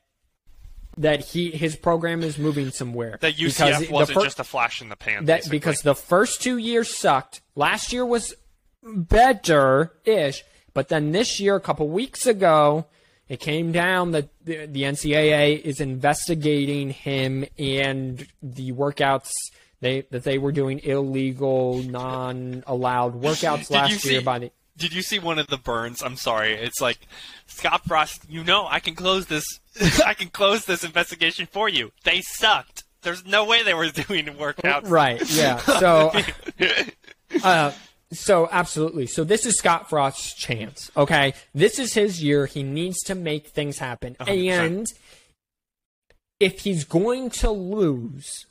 [0.97, 3.17] that he his program is moving somewhere.
[3.21, 5.25] That Because UCF wasn't fir- just a flash in the pan.
[5.25, 5.57] that basically.
[5.59, 7.41] because the first two years sucked.
[7.55, 8.33] Last year was
[8.83, 10.43] better ish,
[10.73, 12.85] but then this year, a couple weeks ago,
[13.27, 19.31] it came down that the, the NCAA is investigating him and the workouts
[19.79, 24.93] they that they were doing illegal, non allowed workouts last see- year by the Did
[24.93, 26.03] you see one of the burns?
[26.03, 26.53] I'm sorry.
[26.53, 26.99] It's like
[27.47, 28.21] Scott Frost.
[28.29, 29.45] You know, I can close this.
[30.05, 31.91] I can close this investigation for you.
[32.03, 32.83] They sucked.
[33.01, 34.89] There's no way they were doing workouts.
[34.89, 35.21] Right.
[35.31, 35.57] Yeah.
[35.57, 36.11] So,
[37.43, 37.71] uh,
[38.11, 39.07] so absolutely.
[39.07, 40.91] So this is Scott Frost's chance.
[40.97, 41.33] Okay.
[41.53, 42.45] This is his year.
[42.45, 44.15] He needs to make things happen.
[44.19, 44.49] 100%.
[44.49, 44.87] And
[46.39, 48.46] if he's going to lose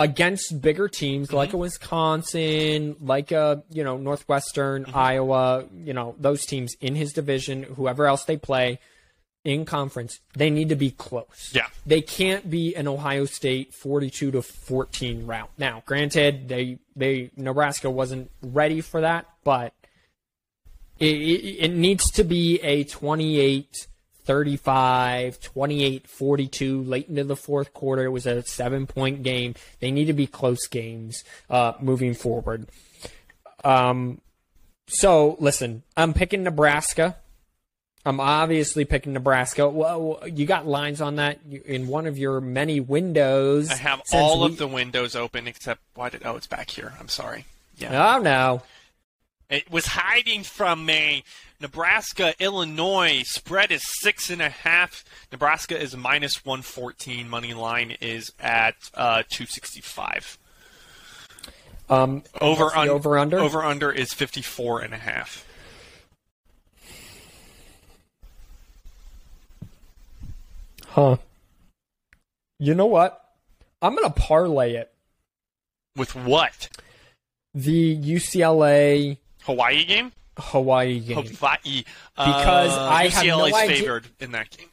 [0.00, 1.36] against bigger teams mm-hmm.
[1.36, 4.96] like a Wisconsin, like a, you know, Northwestern, mm-hmm.
[4.96, 8.80] Iowa, you know, those teams in his division, whoever else they play
[9.44, 11.50] in conference, they need to be close.
[11.52, 11.66] Yeah.
[11.86, 15.50] They can't be an Ohio State 42 to 14 rout.
[15.58, 19.74] Now, granted, they they Nebraska wasn't ready for that, but
[20.98, 23.86] it, it, it needs to be a 28
[24.30, 29.90] 35 28 42 late into the fourth quarter it was a seven point game they
[29.90, 32.68] need to be close games uh, moving forward
[33.64, 34.20] um,
[34.86, 37.16] so listen i'm picking nebraska
[38.06, 42.78] i'm obviously picking nebraska well you got lines on that in one of your many
[42.78, 46.70] windows I have all we- of the windows open except why did oh it's back
[46.70, 46.92] here.
[47.00, 47.46] I'm sorry.
[47.78, 48.14] Yeah.
[48.14, 48.62] oh no
[49.50, 51.24] It was hiding from me.
[51.60, 55.04] Nebraska, Illinois spread is six and a half.
[55.30, 57.28] Nebraska is minus one fourteen.
[57.28, 60.38] Money line is at uh, two sixty five.
[61.90, 65.44] um, Over un- over under Over under is fifty four and a half.
[70.88, 71.16] Huh.
[72.58, 73.24] You know what?
[73.80, 74.92] I'm going to parlay it.
[75.96, 76.68] With what?
[77.54, 80.12] The UCLA Hawaii game?
[80.40, 81.26] Hawaii game.
[81.26, 81.84] Hawaii.
[82.16, 84.66] Because uh, I have no idea- favored in that game.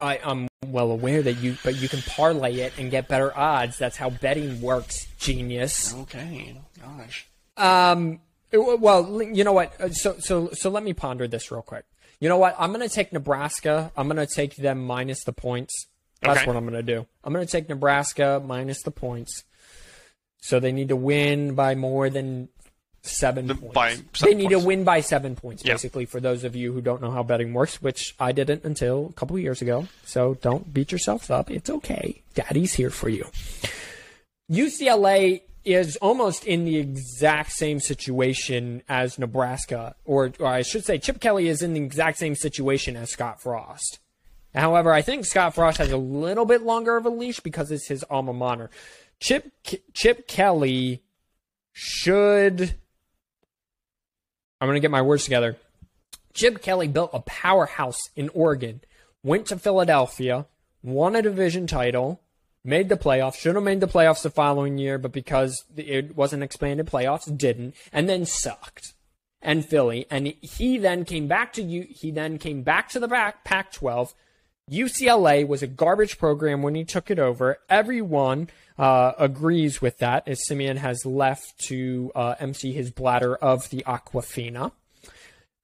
[0.00, 3.78] I, I'm well aware that you, but you can parlay it and get better odds.
[3.78, 5.94] That's how betting works, genius.
[5.94, 6.60] Okay.
[6.82, 7.26] Gosh.
[7.56, 8.20] Um,
[8.52, 9.94] well, you know what?
[9.94, 11.84] So, so, so let me ponder this real quick.
[12.20, 12.54] You know what?
[12.58, 13.92] I'm going to take Nebraska.
[13.96, 15.86] I'm going to take them minus the points.
[16.20, 16.46] That's Okay.
[16.46, 17.06] what I'm going to do.
[17.22, 19.44] I'm going to take Nebraska minus the points.
[20.40, 22.48] So they need to win by more than
[23.06, 23.74] seven The- points.
[23.74, 24.62] by they need points.
[24.62, 27.52] to win by seven points, basically, for those of you who don't know how betting
[27.52, 29.86] works, which I didn't until a couple years ago.
[30.04, 31.50] So don't beat yourselves up.
[31.50, 32.22] It's okay.
[32.34, 33.26] Daddy's here for you.
[34.50, 40.98] UCLA is almost in the exact same situation as Nebraska, or, or I should say,
[40.98, 43.98] Chip Kelly is in the exact same situation as Scott Frost.
[44.54, 47.88] However, I think Scott Frost has a little bit longer of a leash because it's
[47.88, 48.70] his alma mater.
[49.20, 49.50] Chip
[49.94, 51.02] Chip Kelly
[51.72, 52.74] should.
[54.60, 55.56] I'm going to get my words together.
[56.32, 58.80] Chip Kelly built a powerhouse in Oregon,
[59.22, 60.46] went to Philadelphia,
[60.82, 62.20] won a division title,
[62.64, 66.42] made the playoffs, should have made the playoffs the following year, but because it wasn't
[66.42, 68.94] expanded playoffs, didn't, and then sucked.
[69.40, 71.86] And Philly, and he then came back to you.
[71.88, 74.14] He then came back to the back Pac-12.
[74.70, 77.58] UCLA was a garbage program when he took it over.
[77.68, 78.48] Everyone
[78.78, 83.84] uh, agrees with that, as Simeon has left to uh, empty his bladder of the
[83.86, 84.72] Aquafina.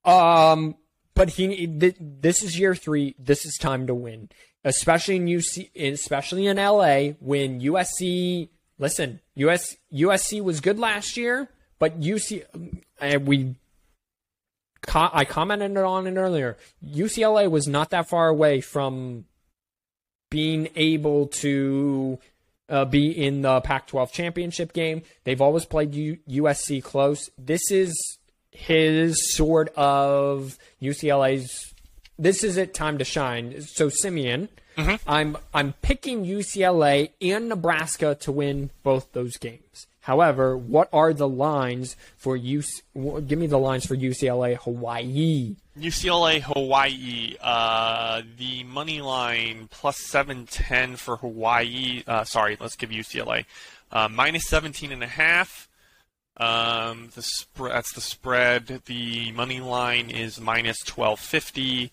[0.05, 0.77] Um,
[1.15, 3.15] but he th- this is year three.
[3.19, 4.29] This is time to win,
[4.65, 8.49] especially in UC, especially in LA when USC.
[8.79, 11.49] Listen, US USC was good last year,
[11.79, 12.45] but UC
[13.25, 13.55] we.
[14.83, 16.57] Co- I commented on it earlier.
[16.85, 19.25] UCLA was not that far away from
[20.31, 22.19] being able to
[22.69, 25.03] uh, be in the Pac-12 championship game.
[25.25, 27.29] They've always played U- USC close.
[27.37, 27.93] This is
[28.53, 31.75] his sort of UCLA's.
[32.19, 33.63] This is it time to shine.
[33.63, 34.49] So Simeon,
[35.07, 39.61] I'm I'm picking UCLA and Nebraska to win both those games.
[40.01, 43.27] However, what are the lines for UC?
[43.27, 45.57] Give me the lines for UCLA Hawaii.
[45.79, 52.03] UCLA Hawaii, uh, the money line plus 710 for Hawaii.
[52.07, 53.45] Uh, sorry, let's give UCLA
[53.93, 55.69] uh, minus 17 and a half.
[56.37, 58.67] Um, the spread that's the spread.
[58.87, 61.93] The money line is minus 1250,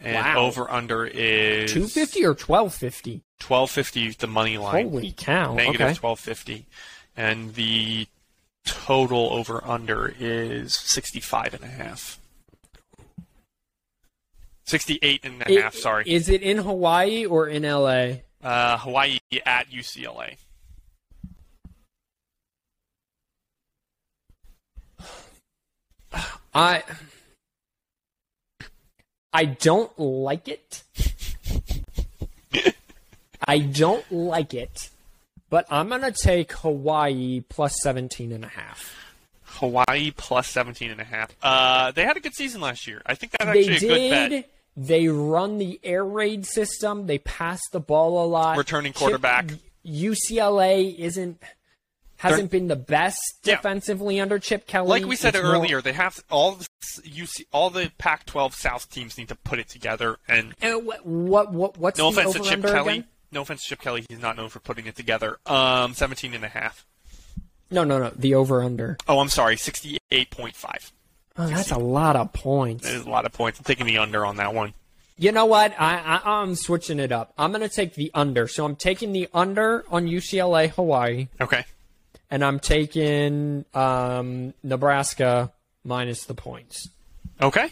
[0.00, 0.46] and Wow.
[0.46, 3.22] over under is Two fifty or twelve fifty?
[3.44, 4.10] 1250.
[4.20, 5.54] The money line Holy cow!
[5.54, 5.98] negative okay.
[6.00, 6.66] 1250,
[7.18, 8.06] and the
[8.64, 12.20] total over under is 65 and a half.
[14.66, 16.04] 68 and a half, sorry.
[16.06, 18.18] Is it in Hawaii or in LA?
[18.42, 20.36] uh, Hawaii at UCLA.
[26.54, 26.84] I
[29.32, 30.84] I don't like it.
[33.46, 34.90] I don't like it.
[35.50, 38.94] But I'm going to take Hawaii plus 17 and a half.
[39.44, 41.30] Hawaii plus 17 and a half.
[41.42, 43.00] Uh, they had a good season last year.
[43.06, 44.30] I think that's They actually a good bet.
[44.30, 44.44] did.
[44.76, 47.06] They run the air raid system.
[47.06, 48.56] They pass the ball a lot.
[48.58, 49.46] Returning Chip- quarterback.
[49.84, 51.42] UCLA isn't
[52.18, 53.56] hasn't been the best Yeah.
[53.56, 54.88] defensively under Chip Kelly.
[54.88, 56.66] Like we said It's more- earlier, they have all the
[57.04, 60.18] UC, all the Pac-12 South teams need to put it together.
[60.26, 63.08] And And what what what what's no the offense to Chip Kelly, again?
[63.32, 65.38] No offense to Chip Kelly, he's not known for putting it together.
[65.46, 66.86] Um, 17 and a half.
[67.70, 68.10] No, no, no.
[68.16, 68.96] The over under.
[69.06, 70.92] Oh, I'm sorry, 68.5.
[71.36, 72.84] Oh, that's a lot of points.
[72.84, 73.58] That is a lot of points.
[73.60, 74.72] I'm taking the under on that one.
[75.18, 75.72] You know what?
[75.78, 77.32] I, I I'm switching it up.
[77.36, 78.46] I'm gonna take the under.
[78.48, 81.64] So I'm taking the under on UCLA Hawaii, Okay.
[82.30, 85.52] and I'm taking um, Nebraska
[85.84, 86.88] minus the points.
[87.42, 87.68] Okay.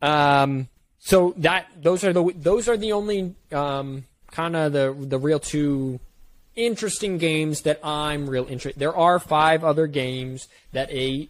[0.00, 5.18] Um, so that those are the those are the only um, kind of the the
[5.18, 6.00] real two
[6.56, 8.78] interesting games that I'm real interested.
[8.80, 11.28] There are five other games that a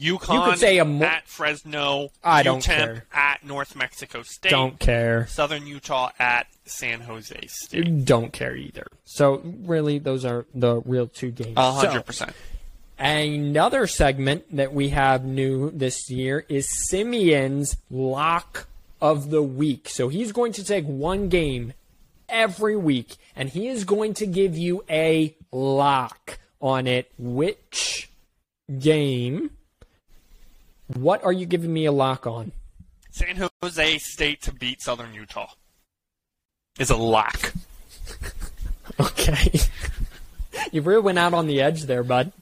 [0.00, 2.10] UConn could say a mo- at Fresno.
[2.22, 3.04] I don't UTEP care.
[3.12, 4.50] at North Mexico State.
[4.50, 5.26] don't care.
[5.28, 8.04] Southern Utah at San Jose State.
[8.04, 8.86] Don't care either.
[9.04, 11.54] So really, those are the real two games.
[11.56, 12.32] A So- hundred percent.
[12.98, 18.68] Another segment that we have new this year is Simeon's lock
[19.00, 19.88] of the week.
[19.88, 21.72] So he's going to take one game
[22.32, 27.12] every week and he is going to give you a lock on it.
[27.18, 28.10] Which
[28.78, 29.50] game?
[30.94, 32.52] What are you giving me a lock on?
[33.10, 35.50] San Jose State to beat Southern Utah
[36.78, 37.52] is a lock.
[39.00, 39.60] Okay.
[40.72, 42.32] you really went out on the edge there, bud.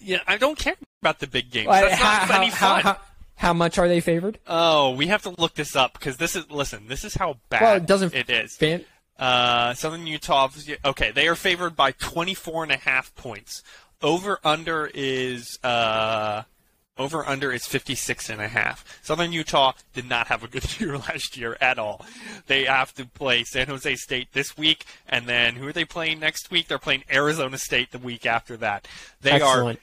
[0.00, 1.68] Yeah, I don't care about the big games.
[1.68, 2.80] Uh, That's how, not any how- fun.
[2.82, 3.00] how-
[3.36, 4.38] how much are they favored?
[4.48, 6.88] oh, we have to look this up because this is listen.
[6.88, 8.56] This is how bad Well, it doesn't it is.
[8.56, 8.84] Fan-
[9.18, 10.48] Uh, Southern Utah.
[10.84, 13.62] Okay, they are favored by 24 and a half points.
[14.00, 16.42] Over under is uh,
[16.98, 18.84] over under is 56 and a half.
[19.02, 22.04] Southern Utah did not have a good year last year at all.
[22.46, 26.20] They have to play San Jose State this week, and then who are they playing
[26.20, 26.68] next week?
[26.68, 28.86] They're playing Arizona State the week after that.
[29.20, 29.78] They Excellent.
[29.78, 29.82] are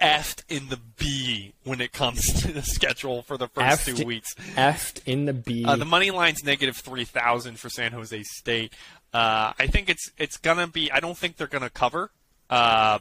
[0.00, 4.06] effed in the B when it comes to the schedule for the first Effed- two
[4.06, 4.34] weeks.
[4.56, 5.64] Effed in the B.
[5.64, 8.72] Uh, the money line's negative three thousand for San Jose State.
[9.12, 10.90] Uh, I think it's it's gonna be.
[10.92, 12.10] I don't think they're gonna cover.
[12.50, 12.98] Uh,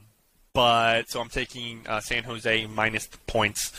[0.54, 3.74] but so I'm taking uh, San Jose minus the points.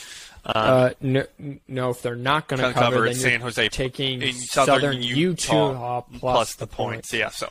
[0.45, 1.25] Um, Uh, no,
[1.67, 5.71] no, if they're not going to cover, cover then San Jose taking in Southern, Utah,
[5.71, 7.13] Utah plus, the points.
[7.13, 7.31] Yeah.
[7.31, 7.49] So,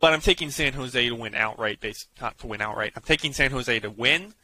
[0.00, 1.80] but I'm taking San Jose to win outright.
[1.80, 2.92] Based not to win outright.
[2.96, 4.34] I'm taking San Jose to win.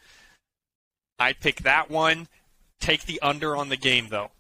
[1.19, 2.29] I pick that one.
[2.81, 4.31] Take the under on the game though.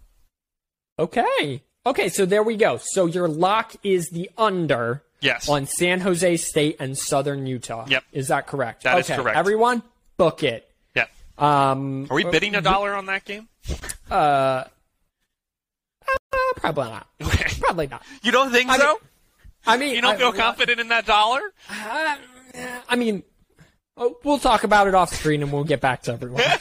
[0.98, 1.62] Okay.
[1.86, 2.78] Okay, so there we go.
[2.82, 5.48] So your lock is the under Yes.
[5.48, 7.86] on San Jose State and Southern Utah.
[7.88, 8.04] Yep.
[8.12, 8.82] Is that correct?
[8.84, 9.20] That is okay.
[9.20, 9.36] correct.
[9.38, 9.82] Everyone,
[10.18, 10.70] book it.
[10.94, 11.10] Yep.
[11.38, 13.48] Um, Are we bidding a dollar on that game?
[14.10, 14.66] uh, uh,
[16.56, 17.06] probably not.
[17.22, 17.50] Okay.
[17.60, 18.02] Probably not.
[18.22, 18.86] You don't think I so?
[18.88, 18.96] mean-
[19.66, 21.40] I mean, you don't I- feel confident in that dollar?
[21.70, 22.16] Uh,
[22.88, 23.22] I mean,
[23.96, 26.42] oh, we'll talk about it off screen and we'll get back to everyone.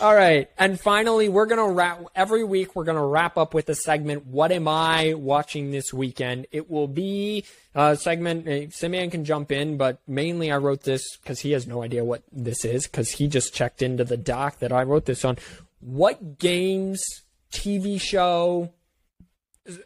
[0.00, 2.04] All right, and finally, we're gonna wrap.
[2.14, 4.26] Every week, we're gonna wrap up with a segment.
[4.26, 6.46] What am I watching this weekend?
[6.52, 7.44] It will be
[7.74, 8.46] a segment.
[8.46, 12.04] Uh, Simeon can jump in, but mainly I wrote this because he has no idea
[12.04, 15.36] what this is because he just checked into the doc that I wrote this on.
[15.80, 17.02] What games,
[17.50, 18.72] TV show,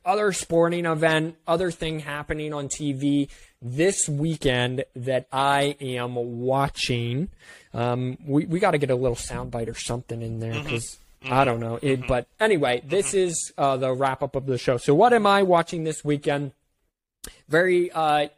[0.04, 3.30] other sporting event, other thing happening on TV
[3.62, 7.28] this weekend that I am watching.
[7.72, 11.44] Um, we we got to get a little soundbite or something in there because I
[11.44, 12.06] don't know it.
[12.06, 14.76] But anyway, this is uh, the wrap up of the show.
[14.76, 16.52] So what am I watching this weekend?
[17.48, 17.90] Very.
[17.90, 18.28] Uh,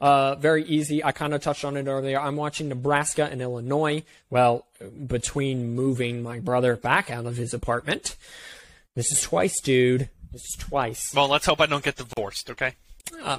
[0.00, 1.02] uh, very easy.
[1.02, 2.20] I kind of touched on it earlier.
[2.20, 4.04] I'm watching Nebraska and Illinois.
[4.30, 4.64] Well,
[5.08, 8.16] between moving my brother back out of his apartment,
[8.94, 10.08] this is twice, dude.
[10.30, 11.12] This is twice.
[11.12, 12.74] Well, let's hope I don't get divorced, okay?
[13.22, 13.38] Uh,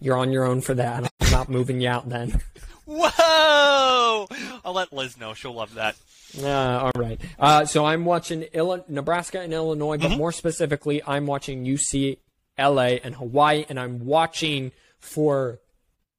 [0.00, 1.10] you're on your own for that.
[1.20, 2.40] I'm not moving you out then.
[2.86, 4.28] Whoa!
[4.64, 5.34] I'll let Liz know.
[5.34, 5.96] She'll love that.
[6.40, 7.20] Uh, all right.
[7.38, 8.46] Uh, so I'm watching
[8.88, 15.58] Nebraska and Illinois, but more specifically, I'm watching UCLA and Hawaii, and I'm watching for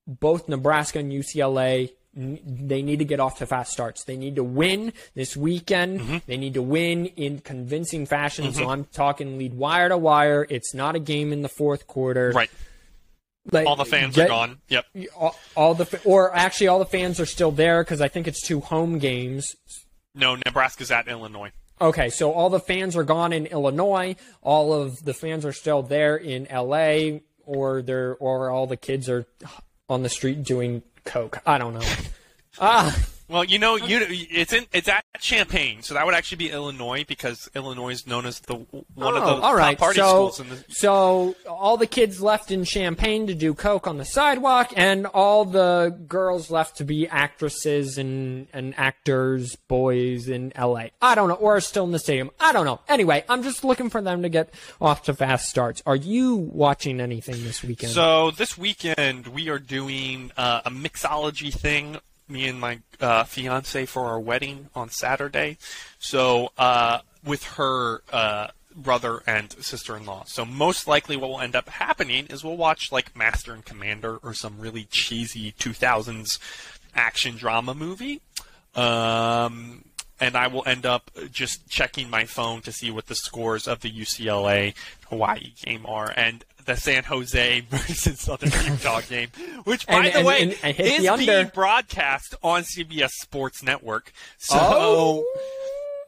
[0.08, 1.92] both Nebraska and UCLA.
[2.16, 4.04] They need to get off to fast starts.
[4.04, 6.00] They need to win this weekend.
[6.00, 6.18] Mm-hmm.
[6.28, 8.54] They need to win in convincing fashion.
[8.54, 8.70] So mm-hmm.
[8.70, 10.46] I'm talking lead wire to wire.
[10.48, 12.32] It's not a game in the fourth quarter.
[12.32, 12.52] Right.
[13.52, 14.62] Like, All the fans get- are gone.
[14.70, 14.86] Yep.
[15.18, 18.42] all, all the or actually all the fans are still there because I think it's
[18.42, 19.56] two home games.
[20.16, 21.52] No, Nebraska's at Illinois.
[21.82, 24.16] Okay, so all the fans are gone in Illinois.
[24.42, 29.10] All of the fans are still there in LA, or they're or all the kids
[29.10, 29.26] are
[29.90, 31.40] on the street doing coke.
[31.46, 31.86] I don't know.
[32.60, 32.96] Ah,
[33.30, 37.06] Well, you know, you it's in it's at Champaign, so that would actually be Illinois
[37.08, 39.78] because Illinois is known as the one of oh, the all right.
[39.78, 40.66] top party so, schools in the.
[40.70, 45.46] so all the kids left in Champaign to do coke on the sidewalk, and all
[45.46, 50.92] the girls left to be actresses and and actors, boys in L.A.
[51.02, 52.30] I don't know, or still in the stadium.
[52.42, 52.82] I don't know.
[52.90, 55.82] Anyway, I'm just looking for them to get off to fast starts.
[55.86, 57.94] Are you watching anything this weekend?
[57.94, 61.98] So this weekend we are doing uh, a mixology thing.
[62.28, 65.58] Me and my uh, fiance for our wedding on Saturday.
[66.00, 70.24] So uh, with her uh, brother and sister-in-law.
[70.28, 74.18] So most likely, what will end up happening is we'll watch like Master and Commander
[74.18, 76.40] or some really cheesy 2000s
[76.96, 78.22] action drama movie.
[78.76, 79.86] Um,
[80.20, 83.82] and I will end up just checking my phone to see what the scores of
[83.82, 84.74] the UCLA
[85.10, 89.30] Hawaii game are and the San Jose versus Southern Utah game,
[89.64, 93.64] which by And- the and- way and- and is the being broadcast on CBS Sports
[93.64, 94.12] Network.
[94.38, 95.26] So Oh.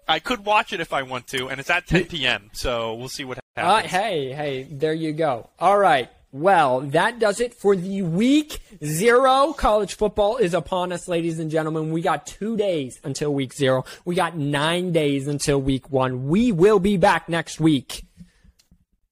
[0.07, 2.49] I could watch it if I want to, and it's at 10 p.m.
[2.53, 3.41] So we'll see what Uh,
[3.81, 3.91] happens.
[3.91, 5.49] hey, hey, there you go.
[5.59, 6.09] All right.
[6.31, 9.53] Well, that does it for the week zero.
[9.53, 11.91] College football is upon us, ladies and gentlemen.
[11.91, 13.85] We got two days until week zero.
[14.03, 16.27] We got nine days until week one.
[16.27, 18.05] We will be back next week.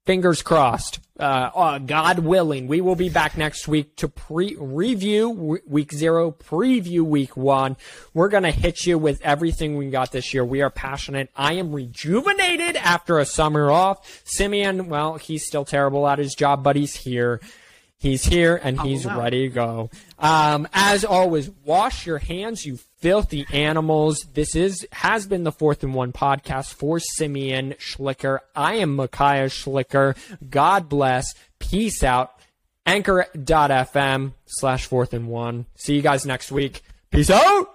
[0.05, 0.99] Fingers crossed.
[1.17, 5.93] Uh, uh, God willing, we will be back next week to pre review w- week
[5.93, 7.77] zero, preview week one.
[8.13, 10.43] We're gonna hit you with everything we got this year.
[10.43, 11.29] We are passionate.
[11.37, 14.21] I am rejuvenated after a summer off.
[14.25, 17.39] Simeon, well, he's still terrible at his job, but he's here.
[18.03, 19.89] He's here and he's ready to go.
[20.19, 24.27] Um, as always, wash your hands, you filthy animals.
[24.33, 28.39] This is has been the fourth and one podcast for Simeon Schlicker.
[28.53, 30.17] I am Micaiah Schlicker.
[30.49, 31.33] God bless.
[31.59, 32.33] Peace out.
[32.85, 35.65] Anchor.fm slash fourth and one.
[35.75, 36.81] See you guys next week.
[37.09, 37.72] Peace out.